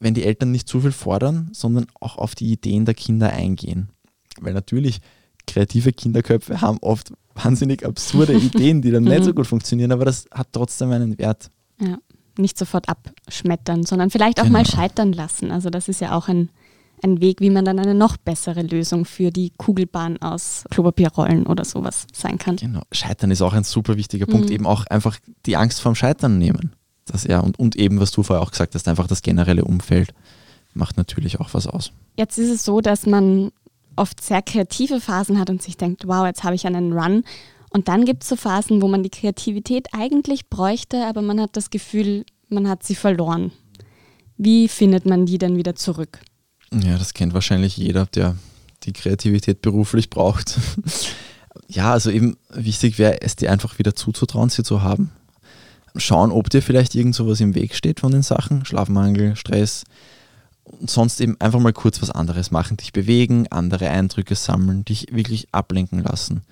wenn 0.00 0.14
die 0.14 0.24
Eltern 0.24 0.50
nicht 0.50 0.68
zu 0.68 0.80
viel 0.80 0.92
fordern, 0.92 1.50
sondern 1.52 1.86
auch 2.00 2.16
auf 2.16 2.34
die 2.34 2.50
Ideen 2.50 2.84
der 2.84 2.94
Kinder 2.94 3.32
eingehen. 3.32 3.90
Weil 4.40 4.54
natürlich 4.54 5.00
kreative 5.46 5.92
Kinderköpfe 5.92 6.60
haben 6.60 6.78
oft 6.80 7.12
wahnsinnig 7.34 7.84
absurde 7.84 8.34
Ideen, 8.34 8.82
die 8.82 8.90
dann 8.90 9.04
nicht 9.04 9.24
so 9.24 9.30
mhm. 9.30 9.36
gut 9.36 9.46
funktionieren, 9.46 9.92
aber 9.92 10.04
das 10.04 10.26
hat 10.32 10.48
trotzdem 10.52 10.90
einen 10.90 11.18
Wert. 11.18 11.50
Ja, 11.80 11.98
nicht 12.38 12.58
sofort 12.58 12.88
abschmettern, 12.88 13.84
sondern 13.84 14.10
vielleicht 14.10 14.40
auch 14.40 14.44
genau. 14.44 14.58
mal 14.58 14.66
scheitern 14.66 15.12
lassen. 15.12 15.50
Also 15.50 15.70
das 15.70 15.88
ist 15.88 16.00
ja 16.00 16.16
auch 16.16 16.28
ein, 16.28 16.50
ein 17.02 17.20
Weg, 17.20 17.40
wie 17.40 17.50
man 17.50 17.64
dann 17.64 17.78
eine 17.78 17.94
noch 17.94 18.16
bessere 18.16 18.62
Lösung 18.62 19.04
für 19.04 19.30
die 19.30 19.52
Kugelbahn 19.56 20.20
aus 20.22 20.64
Klopapierrollen 20.70 21.46
oder 21.46 21.64
sowas 21.64 22.06
sein 22.12 22.38
kann. 22.38 22.56
Genau, 22.56 22.82
Scheitern 22.92 23.30
ist 23.30 23.42
auch 23.42 23.52
ein 23.52 23.64
super 23.64 23.96
wichtiger 23.96 24.26
Punkt, 24.26 24.48
mhm. 24.48 24.54
eben 24.54 24.66
auch 24.66 24.86
einfach 24.86 25.18
die 25.46 25.56
Angst 25.56 25.80
vorm 25.80 25.94
Scheitern 25.94 26.38
nehmen. 26.38 26.74
Das, 27.06 27.24
ja, 27.24 27.40
und, 27.40 27.58
und 27.58 27.76
eben, 27.76 28.00
was 28.00 28.12
du 28.12 28.22
vorher 28.22 28.42
auch 28.42 28.52
gesagt 28.52 28.74
hast, 28.74 28.86
einfach 28.86 29.08
das 29.08 29.22
generelle 29.22 29.64
Umfeld 29.64 30.14
macht 30.74 30.96
natürlich 30.96 31.40
auch 31.40 31.52
was 31.52 31.66
aus. 31.66 31.92
Jetzt 32.16 32.38
ist 32.38 32.50
es 32.50 32.64
so, 32.64 32.80
dass 32.80 33.06
man 33.06 33.50
oft 33.96 34.22
sehr 34.22 34.42
kreative 34.42 35.00
Phasen 35.00 35.38
hat 35.38 35.50
und 35.50 35.62
sich 35.62 35.76
denkt, 35.76 36.06
wow, 36.06 36.26
jetzt 36.26 36.44
habe 36.44 36.54
ich 36.54 36.66
einen 36.66 36.92
Run. 36.92 37.24
Und 37.70 37.88
dann 37.88 38.04
gibt 38.04 38.22
es 38.22 38.28
so 38.28 38.36
Phasen, 38.36 38.82
wo 38.82 38.88
man 38.88 39.02
die 39.02 39.10
Kreativität 39.10 39.88
eigentlich 39.92 40.48
bräuchte, 40.48 41.06
aber 41.06 41.22
man 41.22 41.40
hat 41.40 41.56
das 41.56 41.70
Gefühl, 41.70 42.24
man 42.48 42.68
hat 42.68 42.82
sie 42.84 42.94
verloren. 42.94 43.50
Wie 44.36 44.68
findet 44.68 45.06
man 45.06 45.26
die 45.26 45.38
dann 45.38 45.56
wieder 45.56 45.74
zurück? 45.74 46.20
Ja, 46.72 46.98
das 46.98 47.14
kennt 47.14 47.34
wahrscheinlich 47.34 47.76
jeder, 47.76 48.06
der 48.06 48.36
die 48.84 48.92
Kreativität 48.92 49.62
beruflich 49.62 50.10
braucht. 50.10 50.58
ja, 51.68 51.92
also 51.92 52.10
eben 52.10 52.36
wichtig 52.50 52.98
wäre 52.98 53.22
es 53.22 53.36
dir 53.36 53.50
einfach 53.50 53.78
wieder 53.78 53.94
zuzutrauen, 53.94 54.48
sie 54.48 54.64
zu 54.64 54.82
haben. 54.82 55.10
Schauen, 55.96 56.32
ob 56.32 56.48
dir 56.50 56.62
vielleicht 56.62 56.94
irgend 56.94 57.14
sowas 57.14 57.40
im 57.40 57.54
Weg 57.54 57.74
steht 57.74 58.00
von 58.00 58.12
den 58.12 58.22
Sachen, 58.22 58.64
Schlafmangel, 58.64 59.36
Stress, 59.36 59.84
und 60.78 60.90
sonst 60.90 61.20
eben 61.20 61.40
einfach 61.40 61.60
mal 61.60 61.72
kurz 61.72 62.02
was 62.02 62.10
anderes 62.10 62.50
machen, 62.50 62.76
dich 62.76 62.92
bewegen, 62.92 63.46
andere 63.50 63.88
Eindrücke 63.88 64.34
sammeln, 64.34 64.84
dich 64.84 65.06
wirklich 65.12 65.48
ablenken 65.52 66.02
lassen. 66.02 66.42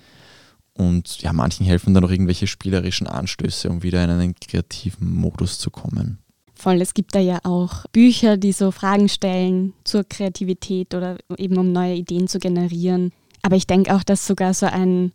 Und 0.73 1.21
ja, 1.21 1.33
manchen 1.33 1.65
helfen 1.65 1.93
dann 1.93 2.05
auch 2.05 2.11
irgendwelche 2.11 2.47
spielerischen 2.47 3.07
Anstöße, 3.07 3.69
um 3.69 3.83
wieder 3.83 4.03
in 4.03 4.09
einen 4.09 4.35
kreativen 4.35 5.13
Modus 5.13 5.59
zu 5.59 5.69
kommen. 5.69 6.19
Voll, 6.55 6.79
es 6.81 6.93
gibt 6.93 7.15
da 7.15 7.19
ja 7.19 7.39
auch 7.43 7.85
Bücher, 7.91 8.37
die 8.37 8.51
so 8.51 8.71
Fragen 8.71 9.09
stellen 9.09 9.73
zur 9.83 10.03
Kreativität 10.03 10.93
oder 10.93 11.17
eben 11.37 11.57
um 11.57 11.71
neue 11.71 11.95
Ideen 11.95 12.27
zu 12.27 12.39
generieren. 12.39 13.11
Aber 13.41 13.55
ich 13.55 13.67
denke 13.67 13.93
auch, 13.95 14.03
dass 14.03 14.27
sogar 14.27 14.53
so 14.53 14.67
ein, 14.67 15.11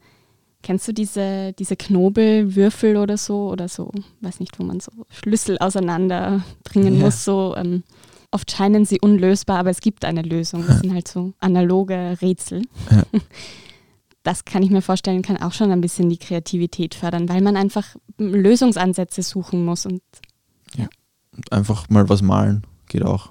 kennst 0.63 0.89
du 0.89 0.93
diese, 0.93 1.53
diese 1.53 1.77
Knobelwürfel 1.77 2.97
oder 2.97 3.17
so 3.17 3.49
oder 3.49 3.69
so, 3.69 3.93
weiß 4.23 4.41
nicht, 4.41 4.59
wo 4.59 4.65
man 4.65 4.81
so 4.81 4.91
Schlüssel 5.09 5.59
auseinanderbringen 5.59 6.99
ja. 6.99 7.05
muss, 7.05 7.25
so 7.25 7.55
ähm, 7.57 7.85
Oft 8.37 8.51
scheinen 8.51 8.85
sie 8.85 9.01
unlösbar, 9.01 9.59
aber 9.59 9.71
es 9.71 9.81
gibt 9.81 10.05
eine 10.05 10.21
Lösung. 10.21 10.63
Das 10.67 10.81
sind 10.81 10.93
halt 10.93 11.09
so 11.09 11.33
analoge 11.39 12.19
Rätsel. 12.21 12.63
Ja. 12.91 13.03
Das 14.23 14.45
kann 14.45 14.65
ich 14.65 14.71
mir 14.71 14.83
vorstellen, 14.83 15.23
kann 15.23 15.37
auch 15.37 15.53
schon 15.53 15.71
ein 15.71 15.81
bisschen 15.81 16.09
die 16.09 16.17
Kreativität 16.17 16.97
fördern, 16.97 17.29
weil 17.29 17.41
man 17.43 17.57
einfach 17.57 17.95
Lösungsansätze 18.19 19.23
suchen 19.23 19.65
muss 19.65 19.87
und 19.87 20.03
ja. 20.77 20.89
Einfach 21.53 21.89
mal 21.91 22.09
was 22.09 22.23
malen 22.23 22.67
geht 22.89 23.05
auch. 23.05 23.31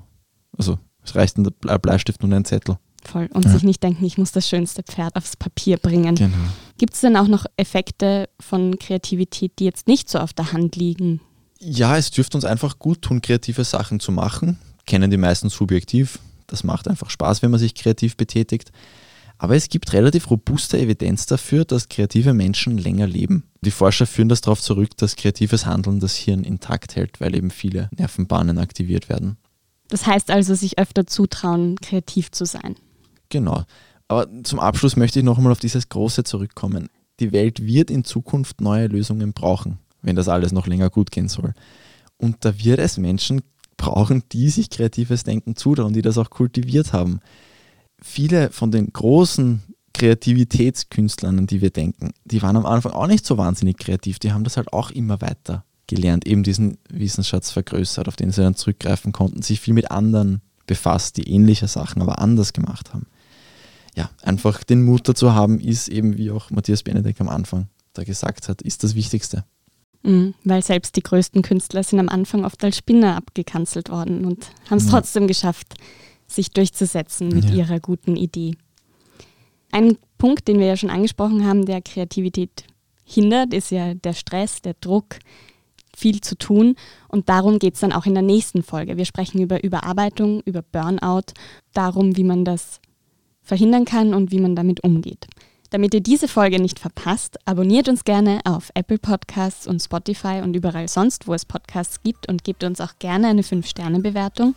Also 0.58 0.80
es 1.04 1.14
reicht 1.14 1.38
ein 1.38 1.50
Bleistift 1.82 2.24
und 2.24 2.32
ein 2.32 2.46
Zettel. 2.46 2.78
Voll. 3.04 3.28
Und 3.34 3.44
ja. 3.44 3.52
sich 3.52 3.64
nicht 3.64 3.84
denken, 3.84 4.06
ich 4.06 4.18
muss 4.18 4.32
das 4.32 4.48
schönste 4.48 4.84
Pferd 4.84 5.18
aufs 5.18 5.36
Papier 5.36 5.76
bringen. 5.76 6.16
Genau. 6.16 6.38
Gibt 6.78 6.94
es 6.94 7.02
denn 7.02 7.18
auch 7.18 7.28
noch 7.28 7.46
Effekte 7.58 8.30
von 8.40 8.80
Kreativität, 8.80 9.60
die 9.60 9.66
jetzt 9.66 9.90
nicht 9.90 10.10
so 10.10 10.20
auf 10.20 10.32
der 10.32 10.54
Hand 10.54 10.78
liegen? 10.78 11.20
Ja, 11.60 11.98
es 11.98 12.10
dürfte 12.10 12.38
uns 12.38 12.46
einfach 12.46 12.80
gut 12.80 13.02
tun, 13.02 13.22
kreative 13.22 13.66
Sachen 13.66 14.00
zu 14.00 14.14
machen 14.14 14.60
kennen 14.86 15.12
die 15.12 15.18
meisten 15.18 15.50
subjektiv. 15.50 16.20
Das 16.48 16.64
macht 16.64 16.88
einfach 16.88 17.10
Spaß, 17.10 17.42
wenn 17.42 17.52
man 17.52 17.60
sich 17.60 17.76
kreativ 17.76 18.18
betätigt. 18.18 18.72
Aber 19.38 19.56
es 19.56 19.68
gibt 19.68 19.92
relativ 19.94 20.30
robuste 20.30 20.78
Evidenz 20.78 21.26
dafür, 21.26 21.66
dass 21.66 21.90
kreative 21.90 22.34
Menschen 22.34 22.78
länger 22.78 23.08
leben. 23.08 23.44
Die 23.62 23.72
Forscher 23.72 24.06
führen 24.06 24.30
das 24.30 24.42
darauf 24.42 24.62
zurück, 24.62 24.96
dass 24.98 25.16
kreatives 25.16 25.66
Handeln 25.66 26.00
das 26.00 26.16
Hirn 26.16 26.44
intakt 26.44 26.96
hält, 26.96 27.20
weil 27.20 27.36
eben 27.36 27.52
viele 27.52 27.90
Nervenbahnen 27.98 28.60
aktiviert 28.60 29.10
werden. 29.10 29.38
Das 29.90 30.08
heißt 30.08 30.32
also, 30.32 30.56
sich 30.56 30.80
öfter 30.80 31.06
zutrauen, 31.06 31.76
kreativ 31.82 32.32
zu 32.32 32.46
sein. 32.46 32.76
Genau. 33.30 33.64
Aber 34.08 34.28
zum 34.44 34.60
Abschluss 34.60 34.96
möchte 34.96 35.20
ich 35.20 35.26
nochmal 35.26 35.52
auf 35.52 35.60
dieses 35.60 35.90
Große 35.90 36.24
zurückkommen. 36.24 36.90
Die 37.20 37.32
Welt 37.32 37.66
wird 37.66 37.90
in 37.90 38.04
Zukunft 38.04 38.62
neue 38.62 38.88
Lösungen 38.88 39.34
brauchen, 39.34 39.80
wenn 40.02 40.16
das 40.16 40.28
alles 40.28 40.52
noch 40.52 40.68
länger 40.68 40.90
gut 40.90 41.12
gehen 41.12 41.28
soll. 41.28 41.54
Und 42.18 42.46
da 42.46 42.58
wird 42.58 42.80
es 42.80 42.98
Menschen 42.98 43.42
brauchen, 43.78 44.24
die 44.32 44.50
sich 44.50 44.70
kreatives 44.70 45.24
Denken 45.24 45.56
zutrauen, 45.56 45.94
die 45.94 46.02
das 46.02 46.18
auch 46.18 46.30
kultiviert 46.30 46.94
haben. 46.94 47.20
Viele 48.02 48.52
von 48.52 48.72
den 48.72 48.92
großen 48.92 49.64
Kreativitätskünstlern, 49.94 51.40
an 51.40 51.48
die 51.48 51.62
wir 51.62 51.70
denken, 51.70 52.12
die 52.26 52.42
waren 52.42 52.58
am 52.58 52.66
Anfang 52.66 52.92
auch 52.92 53.08
nicht 53.08 53.26
so 53.26 53.38
wahnsinnig 53.38 53.78
kreativ. 53.78 54.20
Die 54.20 54.34
haben 54.34 54.44
das 54.44 54.58
halt 54.58 54.74
auch 54.74 54.92
immer 54.92 55.22
weiter 55.22 55.64
gelernt, 55.88 56.28
eben 56.28 56.44
diesen 56.44 56.78
Wissensschatz 56.90 57.52
vergrößert, 57.52 58.08
auf 58.08 58.16
den 58.16 58.32
sie 58.32 58.42
dann 58.42 58.56
zurückgreifen 58.56 59.12
konnten, 59.12 59.42
sich 59.42 59.62
viel 59.62 59.74
mit 59.74 59.92
anderen 59.92 60.42
befasst, 60.68 61.18
die 61.18 61.30
ähnliche 61.30 61.68
Sachen, 61.68 62.02
aber 62.02 62.20
anders 62.20 62.54
gemacht 62.54 62.94
haben. 62.94 63.08
Ja, 63.96 64.10
einfach 64.24 64.64
den 64.64 64.84
Mut 64.84 65.08
dazu 65.08 65.34
haben, 65.34 65.60
ist 65.60 65.88
eben, 65.88 66.18
wie 66.18 66.32
auch 66.32 66.50
Matthias 66.52 66.84
Benedek 66.84 67.22
am 67.22 67.30
Anfang 67.30 67.70
da 67.94 68.04
gesagt 68.04 68.50
hat, 68.50 68.62
ist 68.62 68.84
das 68.84 68.96
Wichtigste. 68.96 69.46
Mhm, 70.06 70.36
weil 70.44 70.64
selbst 70.64 70.96
die 70.96 71.02
größten 71.02 71.42
Künstler 71.42 71.82
sind 71.82 72.00
am 72.00 72.10
Anfang 72.10 72.46
oft 72.46 72.64
als 72.64 72.78
Spinner 72.78 73.16
abgekanzelt 73.18 73.90
worden 73.90 74.24
und 74.26 74.52
haben 74.70 74.78
es 74.78 74.86
ja. 74.86 74.92
trotzdem 74.92 75.28
geschafft, 75.28 75.74
sich 76.28 76.52
durchzusetzen 76.52 77.30
mit 77.30 77.46
ja. 77.46 77.56
ihrer 77.56 77.80
guten 77.80 78.16
Idee. 78.16 78.56
Ein 79.72 79.98
Punkt, 80.20 80.48
den 80.48 80.60
wir 80.60 80.68
ja 80.68 80.78
schon 80.78 80.92
angesprochen 80.92 81.46
haben, 81.46 81.66
der 81.66 81.82
Kreativität 81.82 82.66
hindert, 83.04 83.54
ist 83.54 83.72
ja 83.72 83.96
der 83.96 84.14
Stress, 84.14 84.62
der 84.62 84.76
Druck, 84.80 85.18
viel 85.96 86.22
zu 86.22 86.38
tun. 86.38 86.76
Und 87.08 87.30
darum 87.30 87.58
geht 87.58 87.76
es 87.76 87.80
dann 87.80 87.94
auch 87.94 88.06
in 88.06 88.14
der 88.14 88.24
nächsten 88.24 88.64
Folge. 88.64 88.98
Wir 88.98 89.06
sprechen 89.06 89.42
über 89.42 89.64
Überarbeitung, 89.64 90.42
über 90.42 90.62
Burnout, 90.62 91.34
darum, 91.74 92.18
wie 92.18 92.24
man 92.24 92.46
das 92.46 92.80
verhindern 93.42 93.86
kann 93.86 94.14
und 94.14 94.32
wie 94.32 94.40
man 94.40 94.56
damit 94.56 94.84
umgeht. 94.84 95.28
Damit 95.76 95.94
ihr 95.94 96.00
diese 96.00 96.30
Folge 96.30 96.62
nicht 96.62 96.80
verpasst, 96.80 97.38
abonniert 97.44 97.90
uns 97.90 98.06
gerne 98.06 98.40
auf 98.46 98.72
Apple 98.76 98.98
Podcasts 98.98 99.68
und 99.68 99.82
Spotify 99.82 100.40
und 100.42 100.56
überall 100.56 100.88
sonst, 100.88 101.28
wo 101.28 101.34
es 101.34 101.44
Podcasts 101.44 102.02
gibt 102.02 102.30
und 102.30 102.46
gebt 102.46 102.64
uns 102.64 102.80
auch 102.80 102.94
gerne 102.98 103.28
eine 103.28 103.42
5-Sterne-Bewertung. 103.42 104.56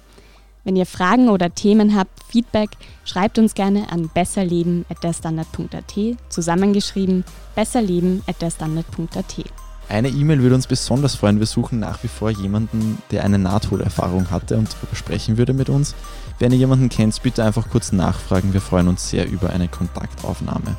Wenn 0.62 0.76
ihr 0.76 0.86
Fragen 0.86 1.28
oder 1.28 1.52
Themen 1.52 1.96
habt, 1.96 2.22
Feedback, 2.28 2.70
schreibt 3.04 3.40
uns 3.40 3.54
gerne 3.54 3.90
an 3.90 4.08
besserleben.derstandard.at, 4.14 6.16
zusammengeschrieben 6.28 7.24
besserleben.derstandard.at. 7.56 9.44
Eine 9.88 10.10
E-Mail 10.10 10.40
würde 10.40 10.54
uns 10.54 10.68
besonders 10.68 11.16
freuen. 11.16 11.40
Wir 11.40 11.46
suchen 11.46 11.80
nach 11.80 12.00
wie 12.04 12.08
vor 12.08 12.30
jemanden, 12.30 13.02
der 13.10 13.24
eine 13.24 13.40
Nahtoderfahrung 13.40 14.30
hatte 14.30 14.56
und 14.56 14.72
darüber 14.72 14.94
sprechen 14.94 15.36
würde 15.36 15.52
mit 15.52 15.68
uns. 15.68 15.96
Wenn 16.38 16.52
ihr 16.52 16.58
jemanden 16.58 16.90
kennt, 16.90 17.20
bitte 17.24 17.42
einfach 17.42 17.70
kurz 17.70 17.90
nachfragen. 17.90 18.52
Wir 18.52 18.60
freuen 18.60 18.86
uns 18.86 19.10
sehr 19.10 19.28
über 19.28 19.50
eine 19.50 19.66
Kontaktaufnahme. 19.66 20.76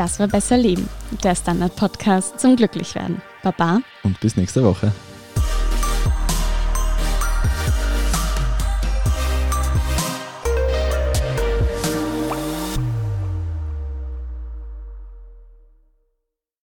Das 0.00 0.18
war 0.18 0.28
Besser 0.28 0.56
Leben, 0.56 0.88
der 1.22 1.34
Standard-Podcast 1.34 2.40
zum 2.40 2.56
Glücklichwerden. 2.56 3.20
Baba. 3.42 3.82
Und 4.02 4.18
bis 4.18 4.34
nächste 4.34 4.64
Woche. 4.64 4.94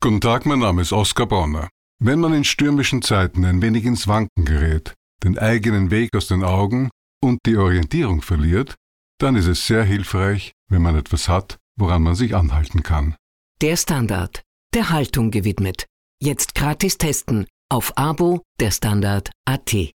Guten 0.01 0.23
Tag, 0.23 0.47
mein 0.47 0.61
Name 0.61 0.81
ist 0.81 0.95
Oskar 0.95 1.27
Bonner. 1.27 1.69
Wenn 2.03 2.21
man 2.21 2.33
in 2.33 2.43
stürmischen 2.45 3.03
Zeiten 3.03 3.45
ein 3.45 3.61
wenig 3.61 3.85
ins 3.85 4.09
Wanken 4.09 4.47
gerät, 4.47 4.95
den 5.23 5.39
eigenen 5.39 5.91
Weg 5.91 6.17
aus 6.17 6.27
den 6.27 6.43
Augen 6.43 6.89
und 7.23 7.41
die 7.45 7.59
Orientierung 7.59 8.23
verliert, 8.23 8.77
dann 9.19 9.37
ist 9.37 9.47
es 9.47 9.67
sehr 9.67 9.85
hilfreich, 9.85 10.53
wenn 10.71 10.81
man 10.81 10.97
etwas 10.97 11.29
hat, 11.29 11.59
woran 11.79 12.03
man 12.03 12.15
sich 12.15 12.35
anhalten 12.35 12.83
kann. 12.83 13.15
Der 13.63 13.79
Standard, 13.79 14.43
der 14.75 14.91
Haltung 14.91 15.31
gewidmet. 15.31 15.87
Jetzt 16.23 16.55
gratis 16.55 16.99
testen 16.99 17.47
auf 17.71 17.97
Abo 17.97 18.43
der 18.61 18.71
Standard.at. 18.71 19.96